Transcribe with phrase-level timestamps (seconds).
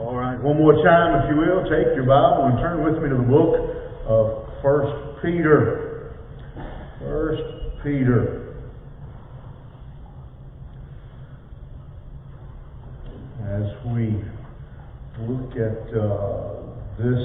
[0.00, 3.10] All right, one more time, if you will, take your Bible and turn with me
[3.10, 3.52] to the book
[4.08, 6.16] of First Peter.
[7.00, 7.42] First
[7.84, 8.56] Peter.
[13.44, 14.24] As we
[15.28, 16.64] look at uh,
[16.96, 17.20] this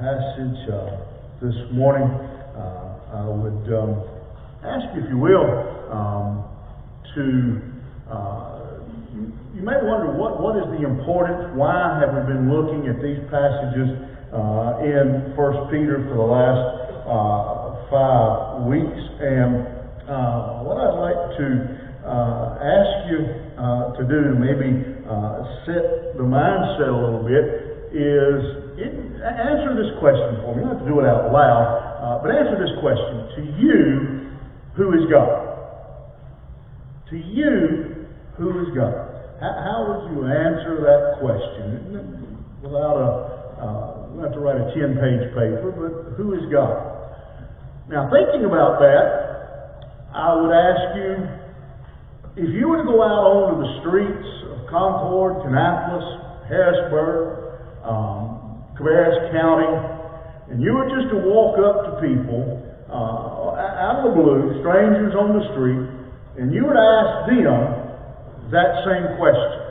[0.00, 0.96] passage uh,
[1.42, 2.08] this morning,
[2.56, 4.02] uh, I would um,
[4.64, 5.44] ask you, if you will,
[5.92, 6.42] um,
[7.14, 7.60] to
[8.10, 8.45] uh,
[9.56, 13.24] you, may wonder what, what is the importance, why have we been looking at these
[13.32, 13.88] passages
[14.28, 16.60] uh, in First Peter for the last
[17.08, 19.00] uh, five weeks.
[19.16, 19.64] And
[20.04, 21.48] uh, what I'd like to
[22.04, 23.20] uh, ask you
[23.56, 24.68] uh, to do to maybe
[25.08, 28.38] uh, set the mindset a little bit is
[28.76, 28.92] it,
[29.24, 30.62] answer this question for me.
[30.62, 33.40] You don't have to do it out loud, but answer this question.
[33.40, 33.80] To you,
[34.76, 35.48] who is God?
[37.08, 38.04] To you,
[38.36, 39.05] who is God?
[39.40, 43.10] How, would you answer that question without a,
[43.60, 46.72] uh, have to write a 10 page paper, but who is God?
[47.88, 51.12] Now, thinking about that, I would ask you
[52.36, 59.32] if you were to go out onto the streets of Concord, Kannapolis, Harrisburg, um, Cabarrus
[59.36, 59.72] County,
[60.48, 62.40] and you were just to walk up to people
[62.88, 65.84] uh, out of the blue, strangers on the street,
[66.40, 67.85] and you would ask them
[68.52, 69.66] that same question.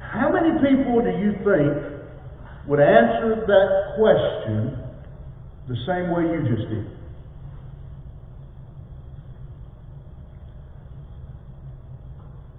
[0.00, 1.78] How many people do you think
[2.66, 4.78] would answer that question
[5.68, 6.86] the same way you just did?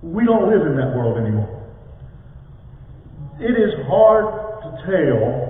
[0.01, 1.59] We don't live in that world anymore.
[3.39, 4.25] It is hard
[4.63, 5.49] to tell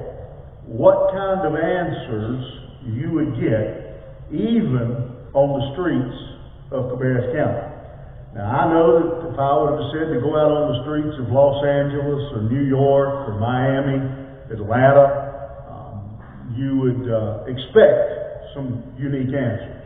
[0.65, 6.15] what kind of answers you would get even on the streets
[6.71, 7.69] of Cabarrus County.
[8.35, 11.17] Now, I know that if I would have said to go out on the streets
[11.17, 13.97] of Los Angeles or New York or Miami,
[14.53, 19.81] Atlanta, um, you would uh, expect some unique answers.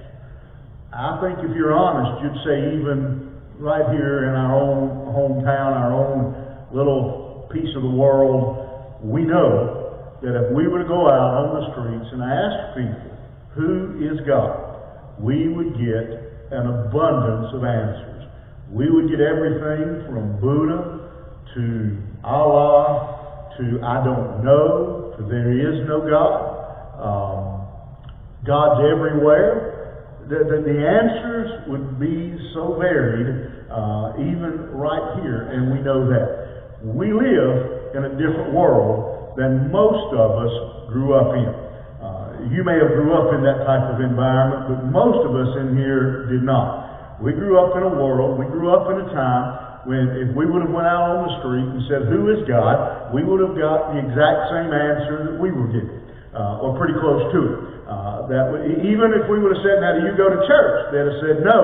[0.91, 3.31] I think if you're honest, you'd say even
[3.63, 6.35] right here in our own hometown, our own
[6.75, 11.47] little piece of the world, we know that if we were to go out on
[11.59, 13.11] the streets and ask people,
[13.55, 16.07] who is God, we would get
[16.51, 18.12] an abundance of answers.
[18.73, 21.05] We would get everything from Buddha
[21.53, 26.41] to Allah to I don't know to there is no God.
[26.97, 27.53] Um,
[28.45, 30.25] God's everywhere.
[30.25, 36.09] The, the, the, answers would be so varied, uh, even right here, and we know
[36.09, 36.81] that.
[36.81, 41.51] We live in a different world than most of us grew up in.
[42.01, 45.51] Uh, you may have grew up in that type of environment, but most of us
[45.61, 46.82] in here did not.
[47.21, 50.47] We grew up in a world, we grew up in a time when if we
[50.47, 53.55] would have went out on the street and said, who is God, we would have
[53.59, 55.99] got the exact same answer that we were getting,
[56.31, 57.57] uh, or pretty close to it.
[57.83, 58.45] Uh, that
[58.79, 60.95] even if we would have said, now do you go to church?
[60.95, 61.59] They'd have said no,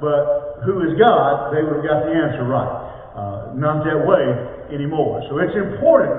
[0.00, 1.52] but who is God?
[1.52, 2.74] They would have got the answer right.
[3.12, 4.24] Uh, not that way
[4.72, 5.20] anymore.
[5.28, 6.16] So it's important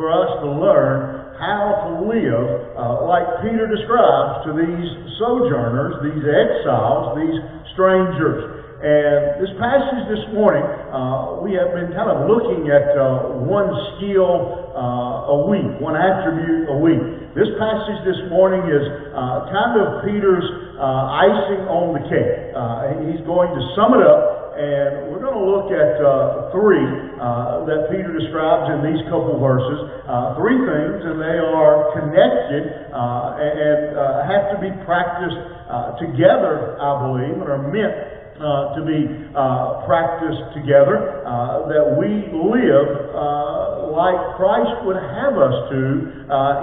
[0.00, 4.88] for us to learn how to live uh, like Peter describes to these
[5.20, 7.38] sojourners, these exiles, these
[7.78, 8.58] strangers.
[8.82, 13.70] And this passage this morning, uh, we have been kind of looking at uh, one
[13.94, 16.98] skill uh, a week, one attribute a week.
[17.38, 18.82] This passage this morning is
[19.14, 22.50] uh, kind of Peter's uh, icing on the cake.
[23.06, 26.82] he's going to sum it up and we're going to look at uh, three
[27.18, 29.78] uh, that Peter describes in these couple verses.
[30.08, 33.94] Uh, three things, and they are connected and
[34.26, 35.38] have to be practiced
[36.00, 39.02] together, I believe, and are meant uh, to be
[39.34, 43.10] uh, practiced together, uh, that we live
[43.90, 45.82] like Christ would have us to,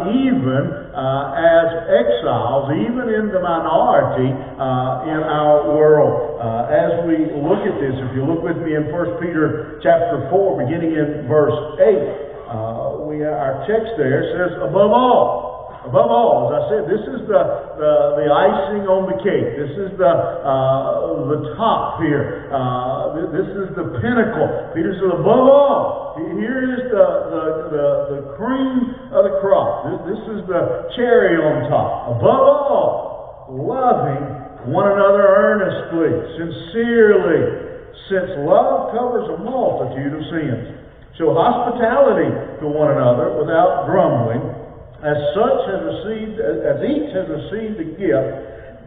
[0.07, 0.63] even
[0.95, 6.39] as exiles, even in the minority in our world.
[6.71, 10.63] as we look at this, if you look with me in 1 Peter chapter 4,
[10.63, 15.44] beginning in verse 8, we, our text there says, above all,
[15.85, 17.41] Above all, as I said, this is the,
[17.77, 19.53] the, the icing on the cake.
[19.53, 22.49] This is the, uh, the top here.
[22.49, 24.73] Uh, this is the pinnacle.
[24.73, 27.85] Peter said, above all, here is the, the, the,
[28.17, 29.85] the cream of the crop.
[29.85, 32.17] This, this is the cherry on top.
[32.17, 34.25] Above all, loving
[34.73, 37.77] one another earnestly, sincerely,
[38.09, 40.81] since love covers a multitude of sins.
[41.21, 44.64] Show hospitality to one another without grumbling
[45.03, 48.31] as such received, as each has received a gift,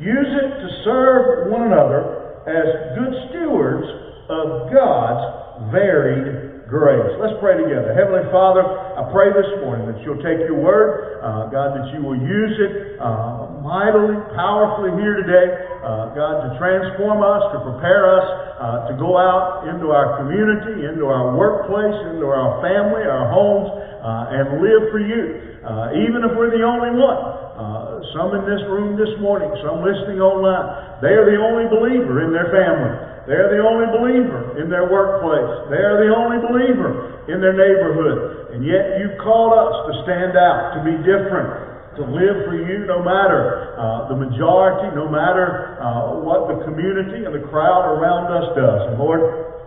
[0.01, 3.87] use it to serve one another as good stewards
[4.29, 7.17] of God's varied grace.
[7.17, 7.97] Let's pray together.
[7.97, 12.05] Heavenly Father, I pray this morning that you'll take your word, uh, God, that you
[12.05, 15.49] will use it uh, mightily, powerfully here today,
[15.81, 18.27] uh, God, to transform us, to prepare us
[18.61, 23.71] uh, to go out into our community, into our workplace, into our family, our homes,
[24.01, 27.19] uh, and live for you, uh, even if we're the only one.
[27.59, 32.23] Uh, some in this room this morning, some listening online, they are the only believer
[32.23, 32.95] in their family.
[33.27, 35.69] They're the only believer in their workplace.
[35.69, 38.57] They are the only believer in their neighborhood.
[38.57, 42.89] And yet you called us to stand out, to be different, to live for you
[42.89, 48.33] no matter uh, the majority, no matter uh, what the community and the crowd around
[48.33, 48.81] us does.
[48.89, 49.21] And Lord,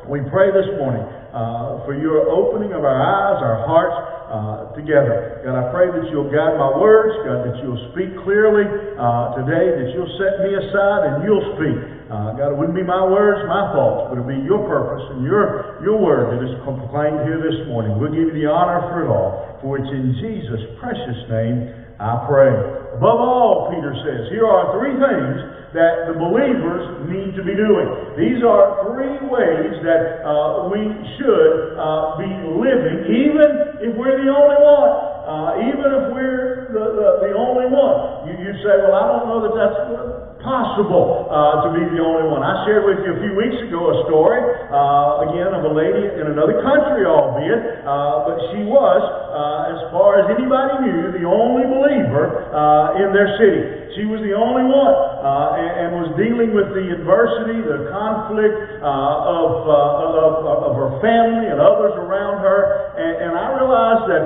[0.09, 5.43] we pray this morning uh, for your opening of our eyes, our hearts uh, together.
[5.43, 8.63] God, I pray that you'll guide my words, God, that you'll speak clearly
[8.95, 11.77] uh, today, that you'll set me aside and you'll speak.
[12.07, 15.23] Uh, God, it wouldn't be my words, my thoughts, but it'll be your purpose and
[15.27, 17.99] your, your word that is proclaimed here this morning.
[17.99, 22.25] We'll give you the honor for it all, for it's in Jesus' precious name I
[22.25, 22.49] pray.
[22.97, 25.37] Above all, Peter says, here are three things
[25.77, 27.87] that the believers need to be doing.
[28.17, 30.81] These are three ways that uh, we
[31.21, 34.93] should uh, be living, even if we're the only one.
[35.21, 38.25] Uh, even if we're the, the, the only one.
[38.25, 42.29] You, you say, well, I don't know that that's possible uh, to be the only
[42.29, 42.45] one.
[42.45, 46.05] I shared with you a few weeks ago a story, uh, again, of a lady
[46.21, 51.25] in another country, albeit, uh, but she was, uh, as far as anybody knew, the
[51.25, 53.80] only believer uh, in their city.
[53.97, 58.81] She was the only one uh, and, and, was dealing with the adversity, the conflict
[58.81, 62.95] of, of, of, her family and others around her.
[62.95, 64.23] And, and I realize that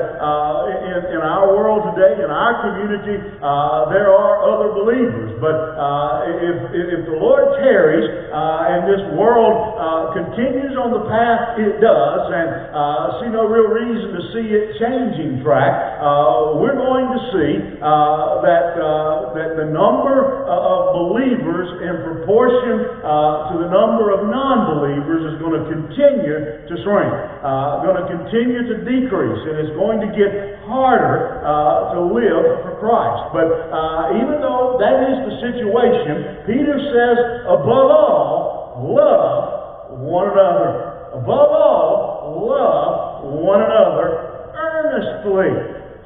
[0.72, 3.18] in, in, our world today, in our community,
[3.92, 5.36] there are other believers.
[5.42, 5.76] But
[6.32, 11.80] if, if the Lord tarries uh, and this world uh, continues on the path it
[11.80, 17.08] does, and uh, see no real reason to see it changing track, uh, we're going
[17.10, 18.76] to see uh, that
[19.56, 25.56] the number uh, of believers in proportion uh, to the number of non-believers is going
[25.56, 27.12] to continue to shrink,
[27.44, 31.40] uh, going to continue to decrease, and it's going to get harder
[31.96, 33.32] to live for Christ.
[33.32, 33.48] But
[34.18, 37.18] even though that is the situation, Peter says,
[37.48, 41.14] above all, love one another.
[41.16, 45.52] Above all, love one another earnestly,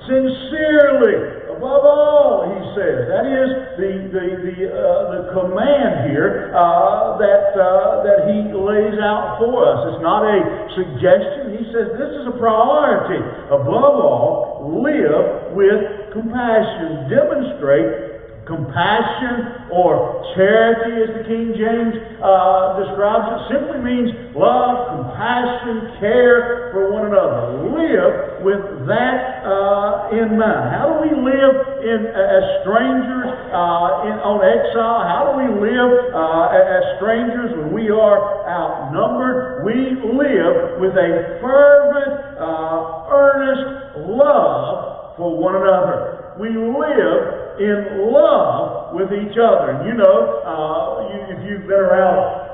[0.06, 1.38] sincerely.
[1.59, 3.11] Above all, he says.
[3.11, 4.79] That is the the the, uh,
[5.11, 9.91] the command here uh, that uh, that he lays out for us.
[9.91, 10.39] It's not a
[10.79, 11.59] suggestion.
[11.59, 13.19] He says this is a priority.
[13.51, 17.11] Above all, live with compassion.
[17.11, 18.08] Demonstrate
[18.50, 26.74] Compassion or charity, as the King James uh, describes it, simply means love, compassion, care
[26.74, 27.69] for one another.
[27.69, 30.66] Live with that uh, in mind.
[30.74, 31.56] How do we live
[31.86, 35.06] in, uh, as strangers uh, in, on exile?
[35.06, 39.62] How do we live uh, as strangers when we are outnumbered?
[39.62, 46.34] We live with a fervent, uh, earnest love for one another.
[46.42, 49.75] We live in love with each other.
[49.75, 52.50] And you know, uh, you, if you've been around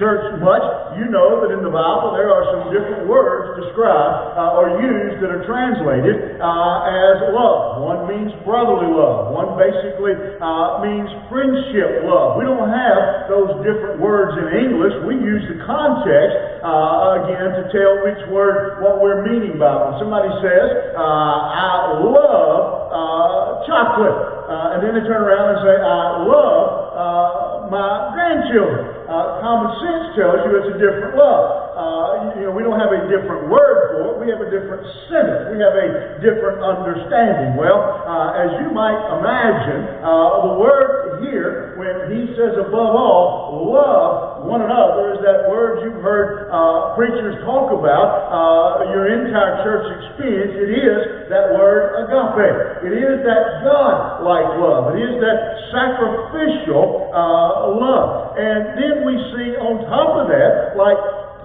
[0.00, 0.64] church much,
[0.96, 5.20] you know that in the Bible there are some different words described uh, or used
[5.20, 7.84] that are translated uh, as love.
[7.84, 9.36] One means brotherly love.
[9.36, 12.40] One basically uh, means friendship love.
[12.40, 14.94] We don't have those different words in English.
[15.04, 19.74] We use the context uh, again to tell which word what we're meaning by.
[19.84, 25.60] When somebody says, uh, "I love uh, chocolate," uh, and then they turn around and
[25.62, 29.06] say, I love uh, my grandchildren.
[29.06, 31.70] Uh, common sense tells you it's a different love.
[31.78, 34.14] Uh, you know, we don't have a different word for it.
[34.18, 35.54] We have a different sentence.
[35.54, 37.54] We have a different understanding.
[37.54, 43.70] Well, uh, as you might imagine, uh, the word here, when he says above all,
[43.70, 46.50] love one another, is that word you've heard
[46.98, 50.58] preachers talk about your entire church experience.
[50.58, 52.90] It is that word agape.
[52.90, 54.94] It is that God-like like love.
[54.94, 55.38] It is that
[55.74, 58.38] sacrificial uh, love.
[58.38, 61.00] And then we see on top of that, like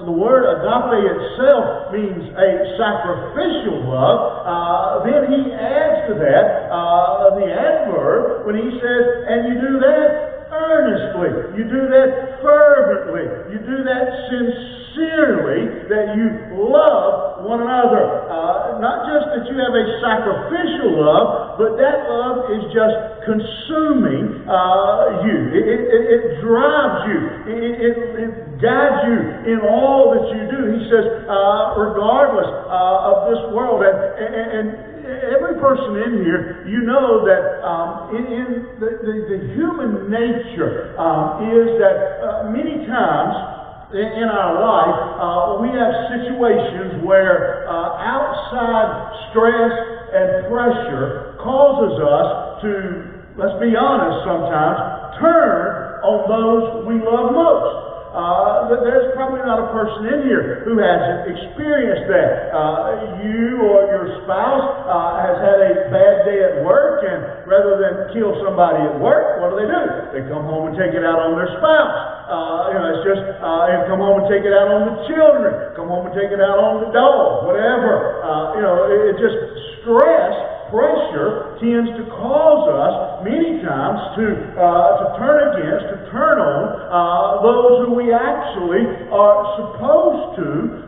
[0.06, 4.20] the word agape itself means a sacrificial love.
[4.46, 9.74] Uh, then he adds to that uh, the adverb when he says, and you do
[9.82, 11.60] that earnestly.
[11.60, 13.54] You do that fervently.
[13.54, 18.26] You do that sincerely, that you love one another.
[18.26, 22.98] Uh, not just that you have a sacrificial love, but that love is just
[23.30, 25.38] consuming uh, you.
[25.54, 27.20] It, it, it, drives you.
[27.46, 29.20] It, it, guides you
[29.52, 30.62] in all that you do.
[30.72, 33.84] He says, says, uh, regardless uh, of this world.
[33.84, 38.46] And, and, and, every person in here, you know that um, in, in
[38.80, 43.36] the, the, the, human nature um, is that uh, many times
[43.94, 49.72] in, our life, uh, we have situations where uh, outside stress
[50.12, 52.30] and pressure causes us
[52.66, 52.72] to,
[53.38, 54.80] let's be honest sometimes,
[55.22, 57.75] turn on those we love most.
[58.16, 62.48] Uh, there's probably not a person in here who hasn't experienced that.
[62.56, 67.76] Uh, you or your spouse uh, has had a bad day at work, and rather
[67.76, 69.84] than kill somebody at work, what do they do?
[70.16, 71.96] They come home and take it out on their spouse.
[72.32, 75.76] Uh, you know, it's just uh, come home and take it out on the children.
[75.76, 77.44] Come home and take it out on the dog.
[77.44, 78.24] Whatever.
[78.24, 79.36] Uh, you know, it, it just
[79.84, 84.26] stress pressure tends to cause us many times to,
[84.58, 90.48] uh, to turn against, to turn on uh, those who we actually are supposed to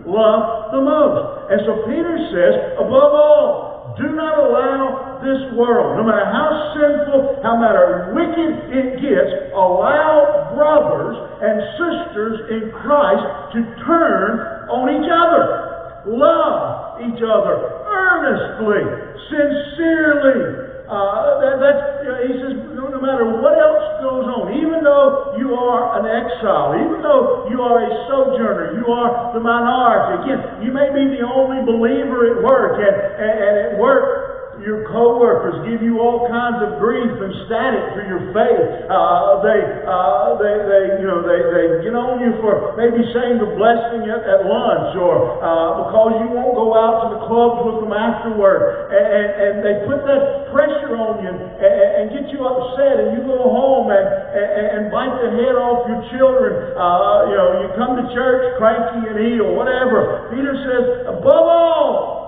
[0.09, 1.51] love the most.
[1.53, 7.41] And so Peter says, above all, do not allow this world, no matter how sinful,
[7.41, 13.25] how matter wicked it gets, allow brothers and sisters in Christ
[13.57, 16.05] to turn on each other.
[16.05, 18.83] Love each other earnestly,
[19.31, 20.67] sincerely.
[20.87, 21.83] Uh, that, that's,
[22.27, 26.79] he says, no, no matter what else goes on, even though you are an exile,
[26.79, 30.23] even though you are a sojourner, you are the minority.
[30.23, 34.87] Again, you may be the only believer at work, and, and, and at work, your
[34.89, 38.67] coworkers give you all kinds of grief and static for your faith.
[38.89, 43.37] Uh, they, uh, they, they, you know, they, they get on you for maybe saying
[43.37, 47.63] the blessing at, at lunch, or uh, because you won't go out to the clubs
[47.69, 52.25] with them afterward, and, and, and they put that pressure on you and, and, get
[52.33, 56.73] you upset, and you go home and, and, and bite the head off your children.
[56.73, 60.27] Uh, you know, you come to church cranky and ill, whatever.
[60.33, 62.26] Peter says, above all.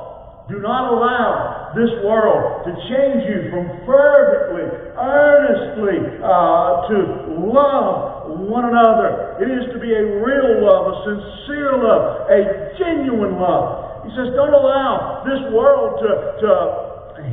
[0.50, 4.66] Do not allow this world to change you from fervently,
[4.98, 6.98] earnestly uh, to
[7.38, 9.38] love one another.
[9.38, 14.02] It is to be a real love, a sincere love, a genuine love.
[14.02, 16.10] He says, don't allow this world to,
[16.42, 16.52] to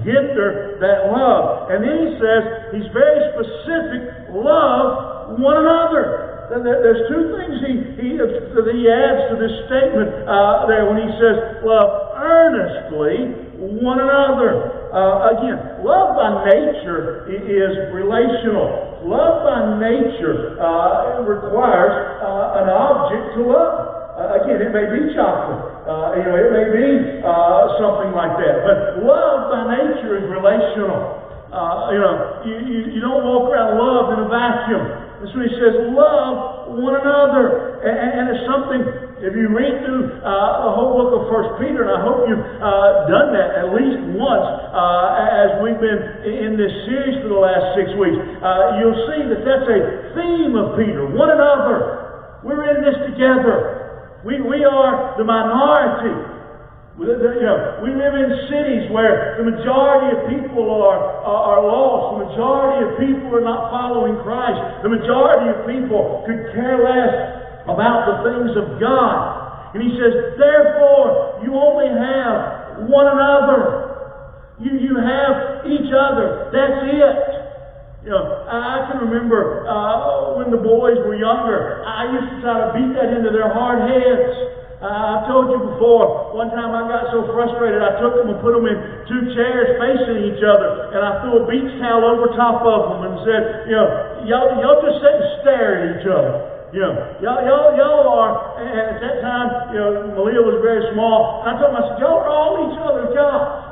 [0.04, 1.72] hinder that love.
[1.72, 2.42] And then he says,
[2.76, 6.25] he's very specific, love one another.
[6.46, 11.10] There's two things he, he, that he adds to this statement uh, there when he
[11.18, 13.34] says, love earnestly
[13.82, 14.86] one another.
[14.94, 19.02] Uh, again, love by nature is relational.
[19.02, 23.74] Love by nature uh, requires uh, an object to love.
[24.16, 25.60] Uh, again, it may be chocolate.
[25.84, 26.86] Uh, you know, it may be
[27.82, 28.62] something like that.
[28.62, 31.20] But love by nature is relational.
[31.90, 32.14] you know,
[32.46, 35.05] you, you, you don't walk around love in a vacuum.
[35.16, 37.80] And so he says, love one another.
[37.80, 38.80] And, and it's something,
[39.24, 42.46] if you read through uh, the whole book of First Peter, and I hope you've
[42.60, 47.40] uh, done that at least once uh, as we've been in this series for the
[47.40, 49.80] last six weeks, uh, you'll see that that's a
[50.12, 51.08] theme of Peter.
[51.08, 52.44] One another.
[52.44, 54.20] We're in this together.
[54.20, 56.35] We, we are the minority.
[56.96, 60.96] You know, we live in cities where the majority of people are,
[61.28, 62.16] are, are, lost.
[62.16, 64.80] The majority of people are not following Christ.
[64.80, 67.12] The majority of people could care less
[67.68, 69.76] about the things of God.
[69.76, 74.56] And he says, therefore, you only have one another.
[74.56, 76.48] You, you have each other.
[76.48, 78.08] That's it.
[78.08, 82.56] You know, I can remember uh, when the boys were younger, I used to try
[82.56, 84.56] to beat that into their hard heads.
[84.76, 88.36] Uh, I've told you before, one time I got so frustrated, I took them and
[88.44, 88.76] put them in
[89.08, 93.00] two chairs facing each other, and I threw a beach towel over top of them
[93.08, 93.88] and said, you know,
[94.28, 96.68] y'all, y'all just sit and stare at each other.
[96.76, 96.92] You know,
[97.24, 101.72] y'all, y'all, y'all are, at that time, you know, Malia was very small, I told
[101.72, 103.66] them, I said, y'all are all each other's gods.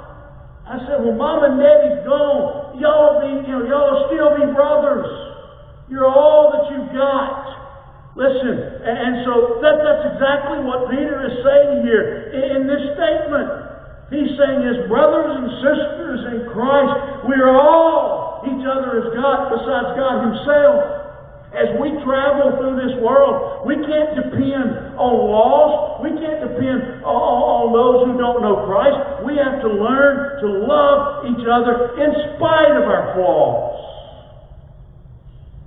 [0.64, 2.80] I said, well, mom and daddy's gone.
[2.80, 5.04] Y'all be, you know, y'all still be brothers.
[5.92, 7.43] You're all that you've got.
[8.14, 8.54] Listen,
[8.86, 13.50] and so that, that's exactly what Peter is saying here in this statement.
[14.06, 19.50] He's saying, as brothers and sisters in Christ, we are all each other as God,
[19.50, 20.78] besides God Himself.
[21.58, 26.06] As we travel through this world, we can't depend on lost.
[26.06, 29.26] We can't depend on those who don't know Christ.
[29.26, 33.74] We have to learn to love each other in spite of our flaws.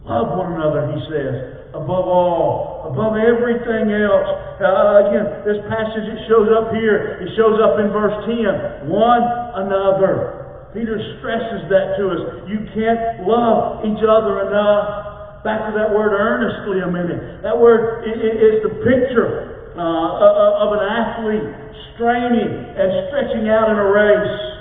[0.07, 4.29] Love one another, he says above all, above everything else.
[4.57, 7.21] Uh, again, this passage, it shows up here.
[7.21, 8.89] It shows up in verse 10.
[8.89, 9.21] One
[9.61, 10.73] another.
[10.73, 12.21] Peter stresses that to us.
[12.49, 15.45] You can't love each other enough.
[15.45, 17.45] Back to that word earnestly a minute.
[17.45, 21.47] That word is the picture uh, of an athlete
[21.93, 24.56] straining and stretching out in a race.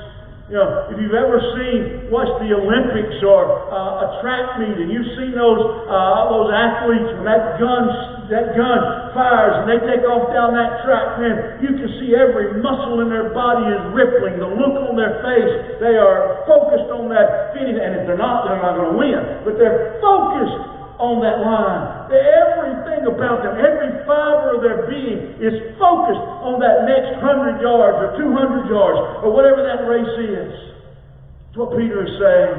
[0.46, 4.94] You know, if you've ever seen, watched the Olympics or uh, a track meet, and
[4.94, 7.82] you've seen those uh, those athletes when that gun
[8.30, 8.78] that gun
[9.10, 13.10] fires and they take off down that track, man, you can see every muscle in
[13.10, 14.38] their body is rippling.
[14.38, 17.78] The look on their face, they are focused on that finish.
[17.78, 19.18] And if they're not, they're not going to win.
[19.42, 20.62] But they're focused
[20.98, 22.08] on that line.
[22.12, 27.96] Everything about them, every fiber of their being is focused on that next 100 yards
[28.00, 30.52] or 200 yards or whatever that race is.
[31.52, 32.56] That's what Peter is saying.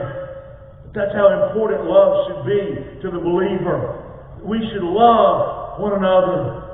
[0.93, 2.63] That's how important love should be
[3.05, 4.01] to the believer.
[4.41, 6.65] We should love one another.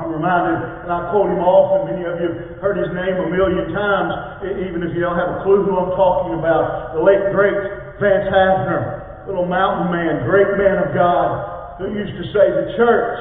[0.00, 3.28] I'm reminded, and I quote him often, many of you have heard his name a
[3.28, 7.28] million times, even if you don't have a clue who I'm talking about, the late,
[7.30, 7.54] great
[8.00, 13.20] Vance Havner, little mountain man, great man of God, who used to say the church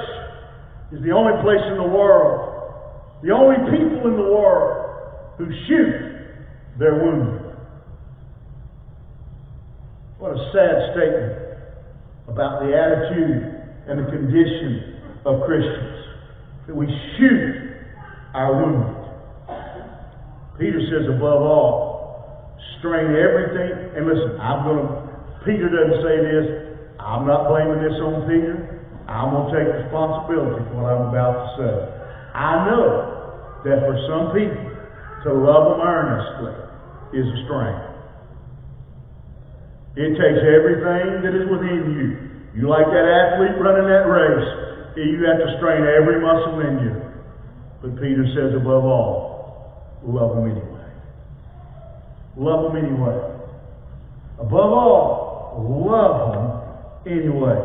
[0.92, 6.78] is the only place in the world, the only people in the world who shoot
[6.80, 7.42] their wounded.
[10.20, 11.34] What a sad statement
[12.28, 15.98] about the attitude and the condition of Christians.
[16.68, 16.86] That we
[17.18, 17.74] shoot
[18.34, 19.02] our wounded.
[20.60, 23.98] Peter says, above all, strain everything.
[23.98, 25.01] And listen, I'm going to,
[25.46, 26.46] Peter doesn't say this.
[27.02, 28.82] I'm not blaming this on Peter.
[29.10, 31.76] I'm going to take responsibility for what I'm about to say.
[32.38, 32.86] I know
[33.66, 34.72] that for some people,
[35.24, 36.54] to love them earnestly
[37.14, 37.78] is a strain.
[39.94, 42.08] It takes everything that is within you.
[42.58, 44.50] You like that athlete running that race,
[44.98, 46.94] you have to strain every muscle in you.
[47.82, 50.90] But Peter says, above all, love them anyway.
[52.38, 53.20] Love them anyway.
[54.40, 56.48] Above all, love them
[57.08, 57.60] anyway.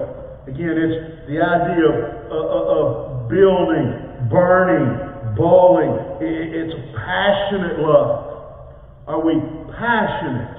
[0.46, 5.92] Again, it's the idea of, of, of building, burning, bawling.
[6.20, 8.26] It's a passionate love.
[9.06, 9.34] Are we
[9.74, 10.56] passionate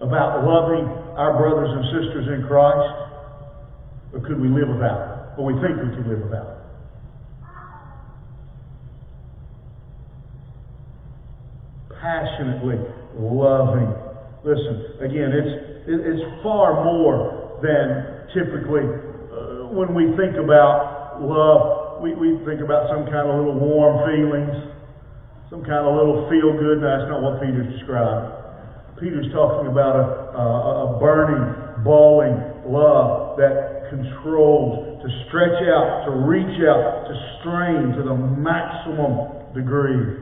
[0.00, 2.94] about loving our brothers and sisters in Christ?
[4.12, 5.40] Or could we live without it?
[5.40, 6.56] Or we think we could live without it?
[12.00, 12.78] Passionately
[13.18, 13.94] loving.
[14.44, 22.14] Listen, again, it's, it's far more than typically uh, when we think about love, we,
[22.14, 24.74] we think about some kind of little warm feelings,
[25.48, 26.82] some kind of little feel good.
[26.82, 28.34] That's not what Peter's describing.
[28.98, 30.46] Peter's talking about a, a,
[30.96, 32.34] a burning, bawling
[32.66, 40.18] love that controls, to stretch out, to reach out, to strain to the maximum degree.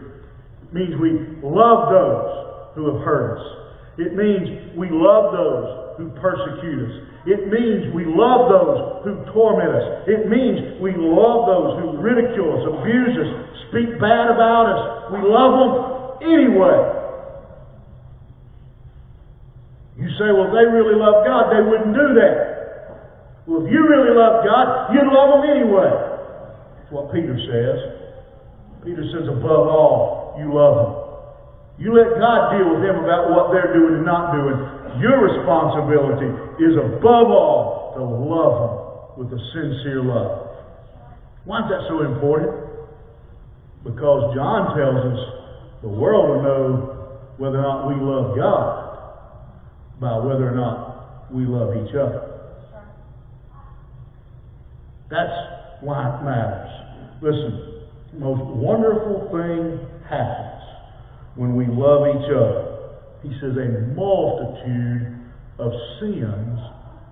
[0.62, 3.63] It means we love those who have hurt us.
[3.98, 6.94] It means we love those who persecute us.
[7.26, 9.86] It means we love those who torment us.
[10.10, 13.30] It means we love those who ridicule us, abuse us,
[13.70, 14.80] speak bad about us.
[15.14, 15.72] We love them
[16.26, 16.78] anyway.
[19.96, 22.54] You say, well, they really love God, they wouldn't do that.
[23.46, 25.92] Well, if you really love God, you'd love them anyway.
[26.76, 27.78] That's what Peter says.
[28.84, 30.93] Peter says, above all, you love them.
[31.78, 34.54] You let God deal with them about what they're doing and not doing.
[35.02, 36.30] Your responsibility
[36.62, 38.74] is above all to love them
[39.18, 40.54] with a sincere love.
[41.44, 42.54] Why is that so important?
[43.82, 45.20] Because John tells us
[45.82, 48.84] the world will know whether or not we love God
[50.00, 52.30] by whether or not we love each other.
[55.10, 56.70] That's why it matters.
[57.20, 57.84] Listen,
[58.14, 60.53] the most wonderful thing happens
[61.36, 62.94] when we love each other.
[63.22, 65.16] He says, a multitude
[65.58, 65.70] of
[66.00, 66.58] sins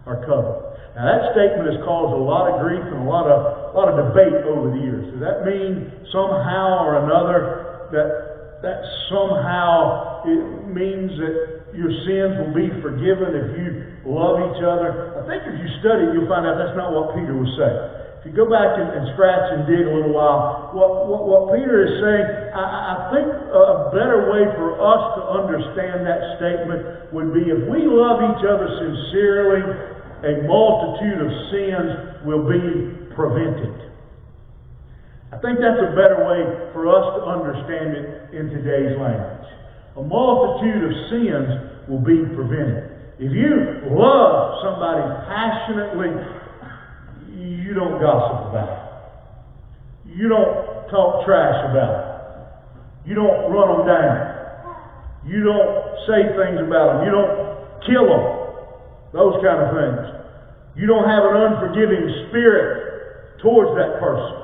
[0.06, 0.72] are covered.
[0.92, 3.88] Now that statement has caused a lot of grief and a lot of a lot
[3.88, 5.08] of debate over the years.
[5.16, 12.54] Does that mean somehow or another that that somehow it means that your sins will
[12.54, 13.68] be forgiven if you
[14.04, 15.16] love each other.
[15.18, 18.02] I think if you study, you'll find out that's not what Peter was saying.
[18.22, 21.42] If you go back and, and scratch and dig a little while, what, what, what
[21.58, 27.10] Peter is saying, I, I think a better way for us to understand that statement
[27.10, 29.62] would be if we love each other sincerely,
[30.22, 31.90] a multitude of sins
[32.22, 32.62] will be
[33.18, 33.90] prevented.
[35.34, 38.06] I think that's a better way for us to understand it
[38.38, 39.42] in today's language
[39.96, 41.48] a multitude of sins
[41.88, 42.88] will be prevented.
[43.20, 46.10] If you love somebody passionately,
[47.42, 48.82] you don't gossip about it.
[50.16, 53.08] You don't talk trash about it.
[53.08, 54.14] You don't run them down.
[55.26, 57.06] You don't say things about them.
[57.06, 57.34] You don't
[57.86, 58.24] kill them.
[59.12, 60.02] Those kind of things.
[60.76, 64.42] You don't have an unforgiving spirit towards that person.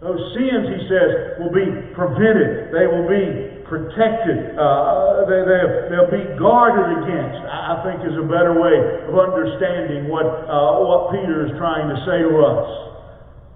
[0.00, 1.64] Those sins, he says, will be
[1.96, 2.70] prevented.
[2.70, 4.56] They will be protected.
[4.56, 7.40] Uh, they, they, they'll be guarded against.
[7.48, 8.76] I think is a better way
[9.08, 12.68] of understanding what, uh, what Peter is trying to say to us.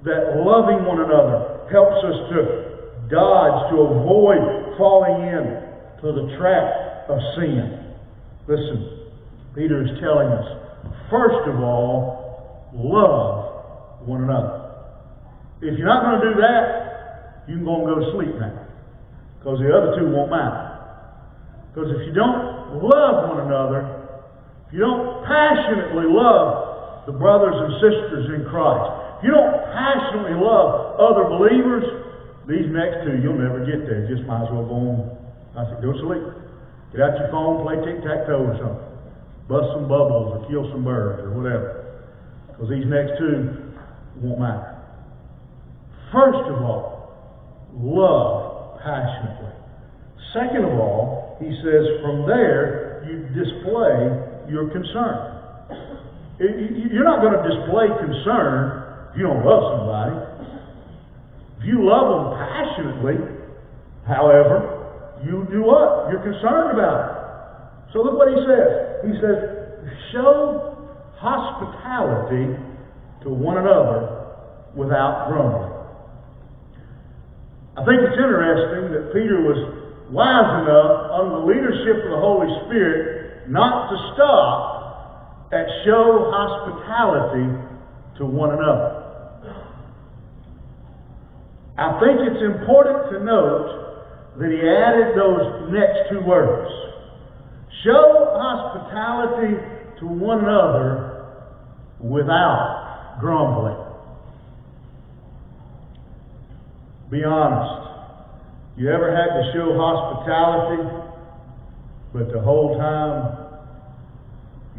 [0.06, 2.40] That loving one another helps us to
[3.10, 5.44] dodge, to avoid falling in
[6.00, 7.94] to the trap of sin.
[8.46, 9.10] Listen,
[9.54, 10.46] Peter is telling us,
[11.10, 14.68] first of all, love one another.
[15.60, 18.57] If you're not going to do that, you can go and go to sleep now.
[19.38, 20.68] Because the other two won't matter.
[21.70, 23.86] Because if you don't love one another,
[24.66, 30.34] if you don't passionately love the brothers and sisters in Christ, if you don't passionately
[30.34, 31.86] love other believers,
[32.50, 34.08] these next two you'll never get there.
[34.10, 35.18] Just might as well go on.
[35.54, 36.24] I said, go sleep.
[36.92, 38.88] Get out your phone, play tic-tac-toe or something.
[39.48, 42.04] Bust some bubbles or kill some birds or whatever.
[42.48, 43.72] Because these next two
[44.20, 44.76] won't matter.
[46.12, 47.12] First of all,
[47.76, 48.47] love
[48.88, 49.52] passionately.
[50.32, 55.36] Second of all, he says, from there, you display your concern.
[56.40, 60.16] You're not going to display concern if you don't love somebody.
[61.60, 63.16] If you love them passionately,
[64.06, 66.08] however, you do what?
[66.08, 67.92] You're concerned about it.
[67.92, 69.04] So look what he says.
[69.04, 69.38] He says,
[70.12, 70.76] show
[71.18, 72.56] hospitality
[73.24, 74.28] to one another
[74.76, 75.67] without grumbling.
[77.78, 79.78] I think it's interesting that Peter was
[80.10, 87.46] wise enough, under the leadership of the Holy Spirit, not to stop at show hospitality
[88.18, 88.98] to one another.
[91.78, 93.70] I think it's important to note
[94.42, 96.66] that he added those next two words.
[97.86, 99.54] Show hospitality
[100.00, 101.30] to one another
[102.00, 103.77] without grumbling.
[107.10, 107.88] Be honest.
[108.76, 110.82] You ever had to show hospitality,
[112.12, 113.46] but the whole time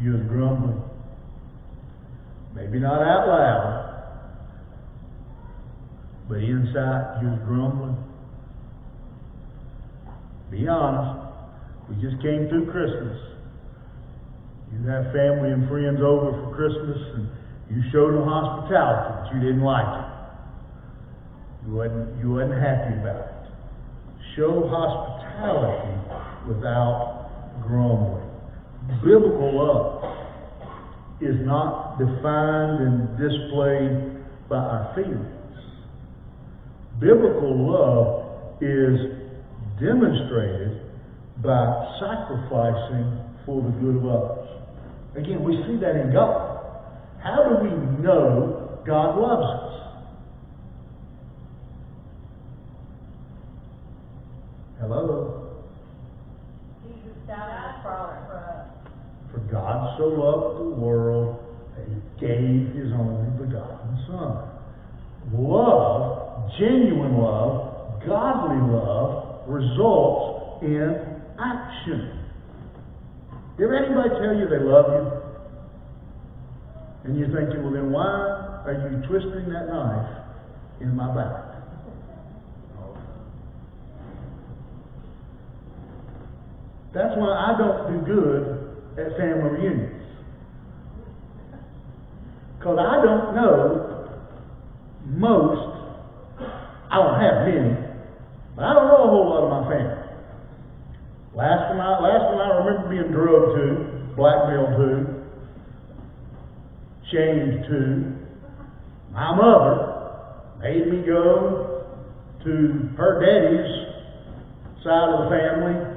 [0.00, 0.82] you was grumbling?
[2.54, 3.80] Maybe not out loud,
[6.28, 7.96] but inside you was grumbling.
[10.50, 11.26] Be honest.
[11.90, 13.18] We just came through Christmas.
[14.72, 17.28] You have family and friends over for Christmas, and
[17.68, 20.19] you showed them hospitality, but you didn't like it.
[21.66, 23.40] You wasn't, you happy about it.
[24.36, 25.92] Show hospitality
[26.48, 27.30] without
[27.66, 28.30] grumbling.
[29.04, 30.04] Biblical love
[31.20, 35.36] is not defined and displayed by our feelings.
[36.98, 39.20] Biblical love is
[39.80, 40.80] demonstrated
[41.42, 41.64] by
[42.00, 44.48] sacrificing for the good of others.
[45.16, 46.60] Again, we see that in God.
[47.22, 47.70] How do we
[48.02, 49.69] know God loves us?
[54.90, 55.62] Hello?
[56.82, 58.66] Jesus died on the cross for us.
[59.30, 61.38] For God so loved the world
[61.76, 64.50] that he gave his only begotten Son.
[65.30, 72.26] Love, genuine love, godly love, results in action.
[73.58, 75.22] Did anybody tell you they love you?
[77.04, 80.10] And you're thinking, well, then why are you twisting that knife
[80.80, 81.49] in my back?
[86.92, 90.02] That's why I don't do good at family reunions.
[92.58, 94.08] Because I don't know
[95.06, 95.76] most,
[96.90, 97.74] I don't have many,
[98.56, 100.00] but I don't know a whole lot of my family.
[101.34, 105.20] Last one I, last one I remember being drugged to, blackmailed to,
[107.12, 108.18] chained to.
[109.12, 109.94] My mother
[110.60, 111.86] made me go
[112.44, 115.89] to her daddy's side of the family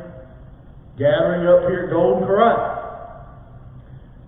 [0.97, 2.71] gathering up here at Golden Corral.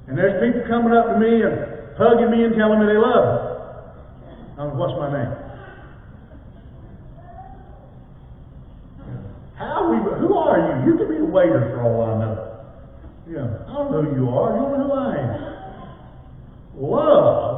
[0.08, 3.26] And there's people coming up to me and hugging me and telling me they love
[3.26, 3.56] me.
[4.58, 5.34] Um, what's my name?
[9.58, 9.98] How we?
[10.20, 10.92] Who are you?
[10.92, 12.36] You could be a waiter for all I know.
[13.28, 14.56] Yeah, I don't know who you are.
[14.56, 16.82] You don't know who I am.
[16.82, 17.56] Love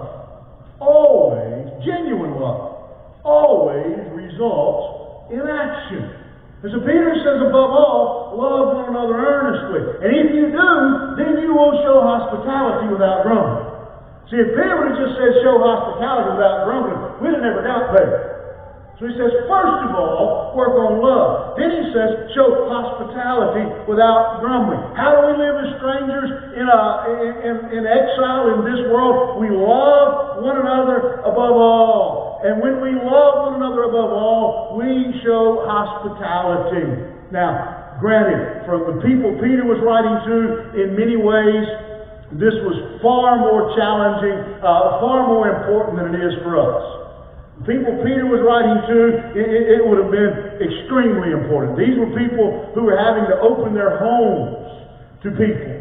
[0.79, 2.89] always, genuine love,
[3.23, 6.16] always results in action.
[6.65, 10.01] And so Peter says, above all, love one another earnestly.
[10.01, 10.69] And if you do,
[11.21, 13.77] then you will show hospitality without grumbling.
[14.33, 17.93] See, if Peter would have just said show hospitality without grumbling, we'd have never got
[17.93, 18.37] there.
[18.97, 21.53] So he says, first of all, work on love.
[21.61, 24.81] Then he says, show hospitality without grumbling.
[24.97, 29.37] How do we live as strangers in, a, in, in, in exile in this world?
[29.37, 32.26] We love one another above all.
[32.45, 36.85] And when we love one another above all, we show hospitality.
[37.33, 40.37] Now, granted, for the people Peter was writing to,
[40.77, 41.65] in many ways,
[42.37, 46.85] this was far more challenging, uh, far more important than it is for us.
[47.63, 48.97] The people Peter was writing to,
[49.33, 51.73] it, it would have been extremely important.
[51.73, 54.61] These were people who were having to open their homes
[55.25, 55.73] to people.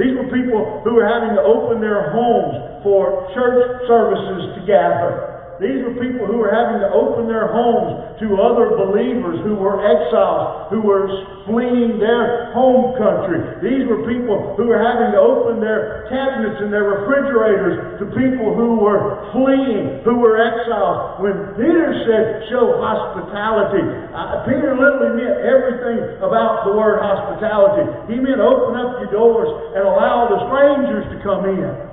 [0.00, 5.29] These were people who were having to open their homes for church services to gather.
[5.60, 9.84] These were people who were having to open their homes to other believers who were
[9.84, 11.04] exiles, who were
[11.44, 13.44] fleeing their home country.
[13.60, 18.56] These were people who were having to open their cabinets and their refrigerators to people
[18.56, 21.20] who were fleeing, who were exiles.
[21.20, 23.84] When Peter said, show hospitality,
[24.16, 27.84] uh, Peter literally meant everything about the word hospitality.
[28.08, 31.89] He meant open up your doors and allow the strangers to come in.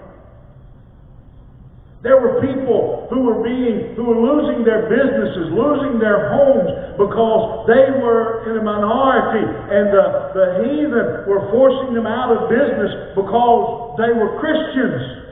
[2.05, 7.65] There were people who were being, who were losing their businesses, losing their homes because
[7.65, 10.05] they were in a minority and the,
[10.37, 15.25] the heathen were forcing them out of business because they were Christians.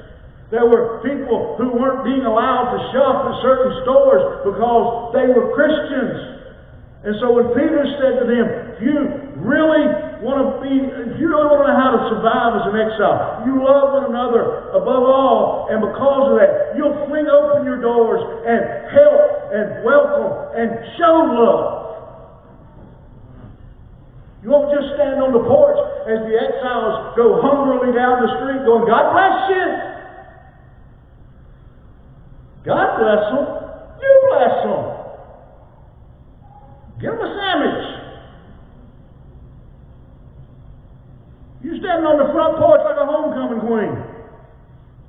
[0.49, 5.53] There were people who weren't being allowed to shop at certain stores because they were
[5.53, 6.35] Christians.
[7.05, 8.45] And so when Peter said to them,
[8.81, 8.97] you
[9.37, 9.85] really
[10.25, 14.09] want to be, want to know how to survive as an exile, you love one
[14.09, 19.85] another above all, and because of that, you'll fling open your doors and help and
[19.85, 21.85] welcome and show love.
[24.41, 28.61] You won't just stand on the porch as the exiles go hungrily down the street
[28.65, 29.65] going, God bless you.
[32.65, 33.45] God bless them.
[34.01, 34.81] You bless them.
[37.01, 37.94] Give them a sandwich.
[41.65, 43.97] You standing on the front porch like a homecoming queen.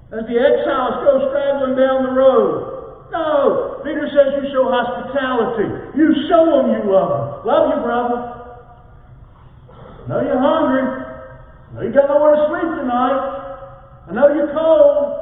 [0.09, 3.13] As the exiles go straggling down the road.
[3.13, 5.69] No, Peter says you show hospitality.
[6.01, 7.29] You show them you love them.
[7.45, 8.19] Love you, brother.
[9.69, 10.81] I know you're hungry.
[10.81, 13.21] I know you got nowhere to sleep tonight.
[14.09, 15.13] I know you're cold.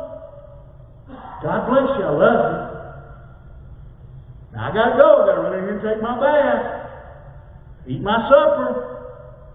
[1.42, 2.04] God bless you.
[2.06, 2.62] I love you.
[4.54, 5.08] Now I gotta go.
[5.18, 6.62] I gotta run in here and take my bath.
[7.90, 8.94] Eat my supper.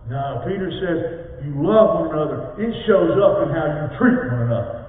[0.09, 2.55] No, Peter says, you love one another.
[2.59, 4.79] It shows up in how you treat one another.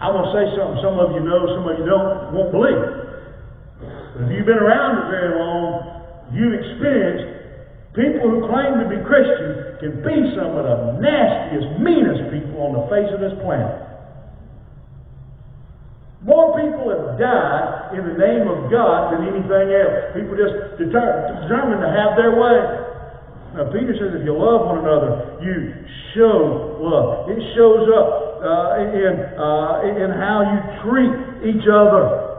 [0.00, 2.80] I want to say something some of you know, some of you don't, won't believe.
[4.16, 8.96] But if you've been around it very long, you've experienced people who claim to be
[9.04, 13.76] Christian can be some of the nastiest, meanest people on the face of this planet.
[16.24, 20.14] More people have died in the name of God than anything else.
[20.14, 22.58] People just determined to have their way.
[23.58, 25.74] Now, Peter says if you love one another, you
[26.14, 27.26] show love.
[27.26, 28.08] It shows up
[28.40, 31.14] uh, in, uh, in how you treat
[31.50, 32.30] each other.